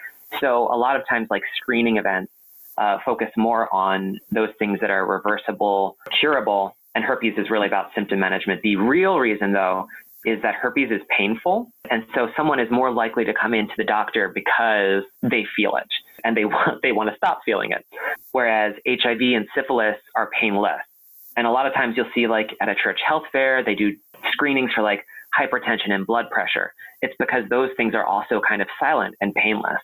So 0.40 0.68
a 0.72 0.76
lot 0.76 0.96
of 0.96 1.08
times, 1.08 1.28
like 1.30 1.42
screening 1.56 1.96
events, 1.96 2.32
uh, 2.78 2.98
focus 3.04 3.28
more 3.36 3.72
on 3.74 4.18
those 4.30 4.50
things 4.58 4.80
that 4.80 4.90
are 4.90 5.06
reversible, 5.06 5.96
curable, 6.20 6.76
and 6.94 7.04
herpes 7.04 7.34
is 7.36 7.50
really 7.50 7.66
about 7.66 7.90
symptom 7.94 8.20
management. 8.20 8.62
The 8.62 8.76
real 8.76 9.18
reason, 9.18 9.52
though, 9.52 9.86
is 10.24 10.40
that 10.42 10.54
herpes 10.54 10.90
is 10.90 11.00
painful. 11.16 11.70
And 11.90 12.04
so 12.14 12.28
someone 12.36 12.58
is 12.58 12.70
more 12.70 12.90
likely 12.90 13.24
to 13.24 13.34
come 13.34 13.52
into 13.52 13.74
the 13.76 13.84
doctor 13.84 14.30
because 14.34 15.02
they 15.22 15.46
feel 15.56 15.76
it 15.76 15.86
and 16.24 16.36
they 16.36 16.44
want, 16.44 16.82
they 16.82 16.92
want 16.92 17.10
to 17.10 17.16
stop 17.16 17.40
feeling 17.44 17.72
it. 17.72 17.84
Whereas 18.32 18.74
HIV 18.86 19.20
and 19.20 19.46
syphilis 19.54 19.96
are 20.16 20.30
painless. 20.38 20.80
And 21.36 21.46
a 21.46 21.50
lot 21.50 21.66
of 21.66 21.74
times 21.74 21.96
you'll 21.96 22.10
see 22.14 22.26
like 22.26 22.50
at 22.60 22.68
a 22.68 22.74
church 22.74 23.00
health 23.06 23.24
fair, 23.32 23.62
they 23.64 23.74
do 23.74 23.94
screenings 24.32 24.70
for 24.72 24.82
like 24.82 25.04
hypertension 25.38 25.90
and 25.90 26.06
blood 26.06 26.30
pressure. 26.30 26.72
It's 27.02 27.14
because 27.18 27.44
those 27.50 27.70
things 27.76 27.94
are 27.94 28.06
also 28.06 28.40
kind 28.46 28.62
of 28.62 28.68
silent 28.80 29.16
and 29.20 29.34
painless. 29.34 29.78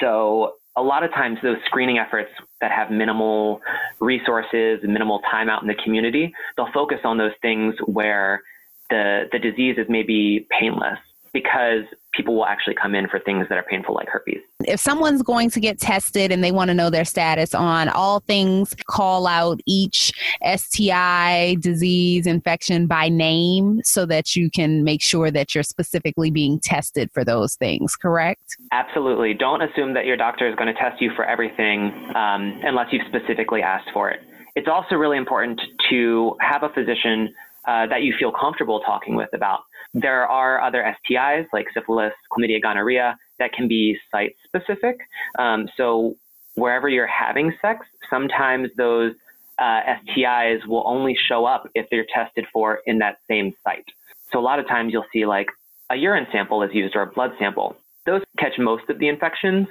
So 0.00 0.54
a 0.76 0.82
lot 0.82 1.02
of 1.02 1.10
times 1.12 1.38
those 1.42 1.56
screening 1.66 1.98
efforts 1.98 2.30
that 2.60 2.70
have 2.70 2.90
minimal 2.90 3.60
resources 4.00 4.80
and 4.82 4.92
minimal 4.92 5.20
time 5.30 5.48
out 5.48 5.62
in 5.62 5.68
the 5.68 5.74
community, 5.82 6.32
they'll 6.56 6.72
focus 6.72 6.98
on 7.04 7.16
those 7.16 7.32
things 7.40 7.74
where 7.86 8.42
the, 8.90 9.24
the 9.32 9.38
disease 9.38 9.76
is 9.78 9.86
maybe 9.88 10.46
painless 10.50 10.98
because 11.32 11.84
people 12.16 12.34
will 12.34 12.46
actually 12.46 12.74
come 12.74 12.94
in 12.94 13.08
for 13.08 13.18
things 13.20 13.46
that 13.48 13.58
are 13.58 13.62
painful 13.62 13.94
like 13.94 14.08
herpes. 14.08 14.40
If 14.66 14.80
someone's 14.80 15.22
going 15.22 15.50
to 15.50 15.60
get 15.60 15.78
tested 15.78 16.32
and 16.32 16.42
they 16.42 16.52
want 16.52 16.68
to 16.68 16.74
know 16.74 16.90
their 16.90 17.04
status 17.04 17.54
on 17.54 17.88
all 17.90 18.20
things, 18.20 18.74
call 18.88 19.26
out 19.26 19.60
each 19.66 20.12
STI, 20.44 21.56
disease, 21.60 22.26
infection 22.26 22.86
by 22.86 23.08
name 23.08 23.80
so 23.84 24.06
that 24.06 24.34
you 24.34 24.50
can 24.50 24.82
make 24.82 25.02
sure 25.02 25.30
that 25.30 25.54
you're 25.54 25.64
specifically 25.64 26.30
being 26.30 26.58
tested 26.60 27.10
for 27.12 27.24
those 27.24 27.54
things, 27.54 27.96
correct? 27.96 28.56
Absolutely. 28.72 29.34
Don't 29.34 29.62
assume 29.62 29.94
that 29.94 30.06
your 30.06 30.16
doctor 30.16 30.48
is 30.48 30.54
going 30.56 30.72
to 30.72 30.80
test 30.80 31.00
you 31.00 31.10
for 31.14 31.24
everything 31.24 31.92
um, 32.14 32.60
unless 32.64 32.88
you've 32.92 33.06
specifically 33.06 33.62
asked 33.62 33.88
for 33.92 34.10
it. 34.10 34.20
It's 34.54 34.68
also 34.68 34.94
really 34.94 35.18
important 35.18 35.60
to 35.90 36.34
have 36.40 36.62
a 36.62 36.70
physician 36.70 37.34
uh, 37.66 37.86
that 37.88 38.02
you 38.02 38.14
feel 38.18 38.32
comfortable 38.32 38.80
talking 38.80 39.16
with 39.16 39.28
about. 39.34 39.60
There 39.96 40.26
are 40.26 40.60
other 40.60 40.94
STIs 41.10 41.46
like 41.54 41.66
syphilis, 41.72 42.12
chlamydia, 42.30 42.60
gonorrhea 42.60 43.16
that 43.38 43.54
can 43.54 43.66
be 43.66 43.96
site 44.10 44.36
specific. 44.44 44.98
Um, 45.38 45.68
so 45.74 46.16
wherever 46.54 46.86
you're 46.86 47.06
having 47.06 47.50
sex, 47.62 47.86
sometimes 48.10 48.68
those 48.76 49.14
uh, 49.58 49.80
STIs 50.04 50.66
will 50.66 50.84
only 50.86 51.16
show 51.28 51.46
up 51.46 51.70
if 51.74 51.86
they're 51.90 52.06
tested 52.14 52.44
for 52.52 52.80
in 52.84 52.98
that 52.98 53.16
same 53.26 53.54
site. 53.64 53.86
So 54.32 54.38
a 54.38 54.42
lot 54.42 54.58
of 54.58 54.68
times 54.68 54.92
you'll 54.92 55.06
see 55.14 55.24
like 55.24 55.46
a 55.90 55.96
urine 55.96 56.26
sample 56.30 56.62
is 56.62 56.70
used 56.74 56.94
or 56.94 57.02
a 57.02 57.06
blood 57.06 57.30
sample. 57.38 57.74
Those 58.04 58.20
catch 58.38 58.52
most 58.58 58.84
of 58.90 58.98
the 58.98 59.08
infections. 59.08 59.66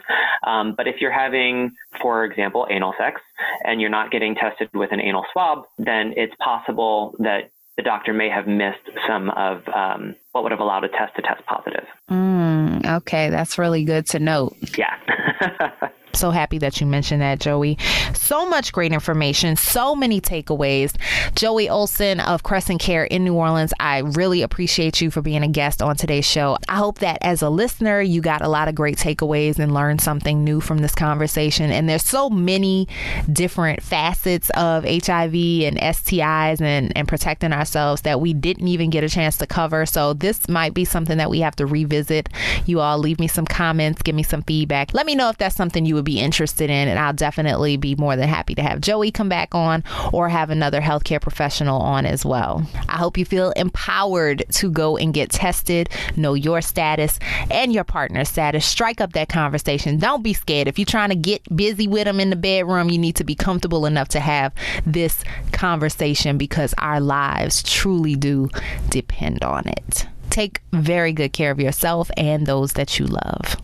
Um, 0.46 0.74
but 0.76 0.88
if 0.88 0.96
you're 1.00 1.12
having, 1.12 1.72
for 2.02 2.26
example, 2.26 2.66
anal 2.72 2.96
sex 2.98 3.22
and 3.64 3.80
you're 3.80 3.92
not 3.92 4.10
getting 4.10 4.34
tested 4.34 4.70
with 4.74 4.92
an 4.92 5.00
anal 5.00 5.26
swab, 5.32 5.66
then 5.78 6.14
it's 6.18 6.34
possible 6.40 7.16
that 7.20 7.52
the 7.78 7.84
doctor 7.84 8.14
may 8.14 8.30
have 8.30 8.48
missed 8.48 8.90
some 9.08 9.30
of 9.32 9.68
um, 9.68 10.16
what 10.32 10.44
would 10.44 10.52
have 10.52 10.62
allowed 10.62 10.84
a 10.84 10.90
test 10.90 11.16
to 11.16 11.22
test 11.22 11.46
positive. 11.46 11.86
Mm, 12.10 12.86
okay, 12.98 13.30
that's 13.30 13.58
really 13.58 13.84
good 13.84 14.06
to 14.08 14.20
note. 14.20 14.56
Yeah. 14.78 14.96
So 16.16 16.32
happy 16.32 16.58
that 16.60 16.80
you 16.80 16.88
mentioned 16.88 17.22
that, 17.22 17.40
Joey. 17.40 17.78
So 18.14 18.48
much 18.48 18.72
great 18.72 18.94
information, 18.94 19.56
so 19.56 19.96
many 19.96 20.22
takeaways. 20.22 20.96
Joey 21.36 21.70
Olsen 21.70 22.20
of 22.20 22.44
Crescent 22.44 22.80
Care 22.80 23.04
in 23.04 23.24
New 23.24 23.34
Orleans, 23.34 23.74
I 23.80 24.00
really 24.00 24.42
appreciate 24.42 25.02
you 25.02 25.12
for 25.12 25.22
being 25.22 25.44
a 25.44 25.48
guest 25.48 25.82
on 25.82 25.96
today's 25.96 26.26
show. 26.26 26.58
I 26.70 26.78
hope 26.78 27.00
that 27.00 27.18
as 27.22 27.42
a 27.42 27.50
listener, 27.50 28.02
you 28.02 28.22
got 28.22 28.42
a 28.42 28.48
lot 28.48 28.68
of 28.68 28.76
great 28.76 28.98
takeaways 28.98 29.60
and 29.60 29.74
learned 29.74 30.02
something 30.02 30.44
new 30.44 30.62
from 30.62 30.80
this 30.80 30.96
conversation. 30.96 31.72
And 31.72 31.90
there's 31.90 32.06
so 32.06 32.30
many 32.30 32.88
different 33.32 33.84
facets 33.84 34.50
of 34.52 34.84
HIV 34.84 35.34
and 35.36 35.78
STIs 35.78 36.62
and, 36.62 36.96
and 36.96 37.08
protecting 37.08 37.52
ourselves 37.52 38.04
that 38.04 38.22
we 38.22 38.34
didn't 38.34 38.68
even 38.68 38.90
get 38.90 39.04
a 39.04 39.10
chance 39.10 39.38
to 39.38 39.48
cover. 39.48 39.86
So 39.86 40.14
this 40.14 40.48
might 40.48 40.74
be 40.74 40.86
something 40.86 41.18
that 41.18 41.30
we 41.30 41.42
have 41.42 41.56
to 41.58 41.66
revisit. 41.66 42.30
You 42.66 42.80
all 42.80 42.98
leave 42.98 43.20
me 43.20 43.28
some 43.28 43.46
comments, 43.46 44.02
give 44.02 44.16
me 44.16 44.24
some 44.24 44.44
feedback. 44.44 44.94
Let 44.94 45.06
me 45.06 45.16
know 45.16 45.30
if 45.30 45.38
that's 45.38 45.56
something 45.56 45.86
you 45.86 45.96
would 45.96 46.05
be 46.06 46.20
interested 46.20 46.70
in, 46.70 46.88
and 46.88 46.98
I'll 46.98 47.14
definitely 47.14 47.76
be 47.76 47.96
more 47.96 48.16
than 48.16 48.30
happy 48.30 48.56
to 48.56 48.62
have 48.62 48.80
Joey 48.80 49.12
come 49.12 49.28
back 49.28 49.54
on 49.54 49.84
or 50.14 50.30
have 50.30 50.50
another 50.50 50.80
healthcare 50.80 51.22
professional 51.22 51.82
on 51.82 52.06
as 52.06 52.24
well. 52.24 52.66
I 52.88 52.98
hope 52.98 53.18
you 53.18 53.26
feel 53.26 53.52
empowered 53.52 54.46
to 54.52 54.72
go 54.72 54.96
and 54.96 55.14
get 55.14 55.32
tested, 55.32 55.90
know 56.16 56.34
your 56.34 56.62
status 56.62 57.20
and 57.52 57.74
your 57.74 57.84
partner's 57.84 58.30
status. 58.30 58.66
Strike 58.66 59.02
up 59.02 59.14
that 59.14 59.30
conversation. 59.30 59.98
Don't 59.98 60.24
be 60.24 60.34
scared. 60.34 60.68
If 60.68 60.80
you're 60.80 60.86
trying 60.86 61.10
to 61.10 61.16
get 61.16 61.44
busy 61.56 61.88
with 61.88 62.06
them 62.06 62.20
in 62.20 62.30
the 62.30 62.36
bedroom, 62.36 62.90
you 62.90 62.98
need 62.98 63.16
to 63.18 63.24
be 63.24 63.36
comfortable 63.36 63.86
enough 63.86 64.08
to 64.10 64.20
have 64.20 64.54
this 64.86 65.24
conversation 65.52 66.38
because 66.38 66.74
our 66.78 67.00
lives 67.00 67.64
truly 67.64 68.16
do 68.16 68.50
depend 68.90 69.44
on 69.44 69.68
it. 69.68 70.06
Take 70.30 70.62
very 70.74 71.14
good 71.14 71.34
care 71.34 71.52
of 71.52 71.60
yourself 71.60 72.12
and 72.18 72.46
those 72.46 72.74
that 72.74 73.00
you 73.00 73.06
love. 73.06 73.58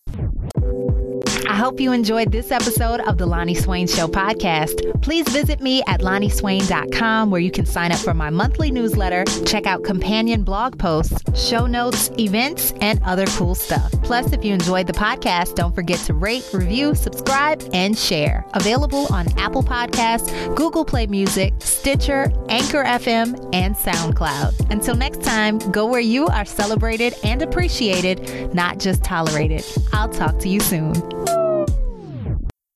Hope 1.61 1.79
you 1.79 1.91
enjoyed 1.91 2.31
this 2.31 2.49
episode 2.49 3.01
of 3.01 3.19
the 3.19 3.27
Loni 3.27 3.55
Swain 3.55 3.85
Show 3.85 4.07
podcast. 4.07 4.99
Please 5.03 5.29
visit 5.29 5.61
me 5.61 5.83
at 5.85 6.01
loniswain.com 6.01 7.29
where 7.29 7.39
you 7.39 7.51
can 7.51 7.67
sign 7.67 7.91
up 7.91 7.99
for 7.99 8.15
my 8.15 8.31
monthly 8.31 8.71
newsletter, 8.71 9.25
check 9.45 9.67
out 9.67 9.83
companion 9.83 10.41
blog 10.41 10.79
posts, 10.79 11.21
show 11.39 11.67
notes, 11.67 12.09
events, 12.17 12.73
and 12.81 12.99
other 13.03 13.27
cool 13.27 13.53
stuff. 13.53 13.91
Plus, 14.01 14.33
if 14.33 14.43
you 14.43 14.55
enjoyed 14.55 14.87
the 14.87 14.93
podcast, 14.93 15.53
don't 15.53 15.75
forget 15.75 15.99
to 15.99 16.15
rate, 16.15 16.49
review, 16.51 16.95
subscribe, 16.95 17.61
and 17.73 17.95
share. 17.95 18.43
Available 18.55 19.05
on 19.13 19.27
Apple 19.37 19.61
Podcasts, 19.61 20.55
Google 20.55 20.83
Play 20.83 21.05
Music, 21.05 21.53
Stitcher, 21.59 22.33
Anchor 22.49 22.83
FM, 22.83 23.37
and 23.53 23.75
SoundCloud. 23.75 24.71
Until 24.71 24.95
next 24.95 25.21
time, 25.21 25.59
go 25.71 25.85
where 25.85 25.99
you 26.01 26.25
are 26.25 26.43
celebrated 26.45 27.13
and 27.23 27.43
appreciated, 27.43 28.51
not 28.51 28.79
just 28.79 29.03
tolerated. 29.03 29.63
I'll 29.93 30.09
talk 30.09 30.39
to 30.39 30.49
you 30.49 30.59
soon. 30.59 31.50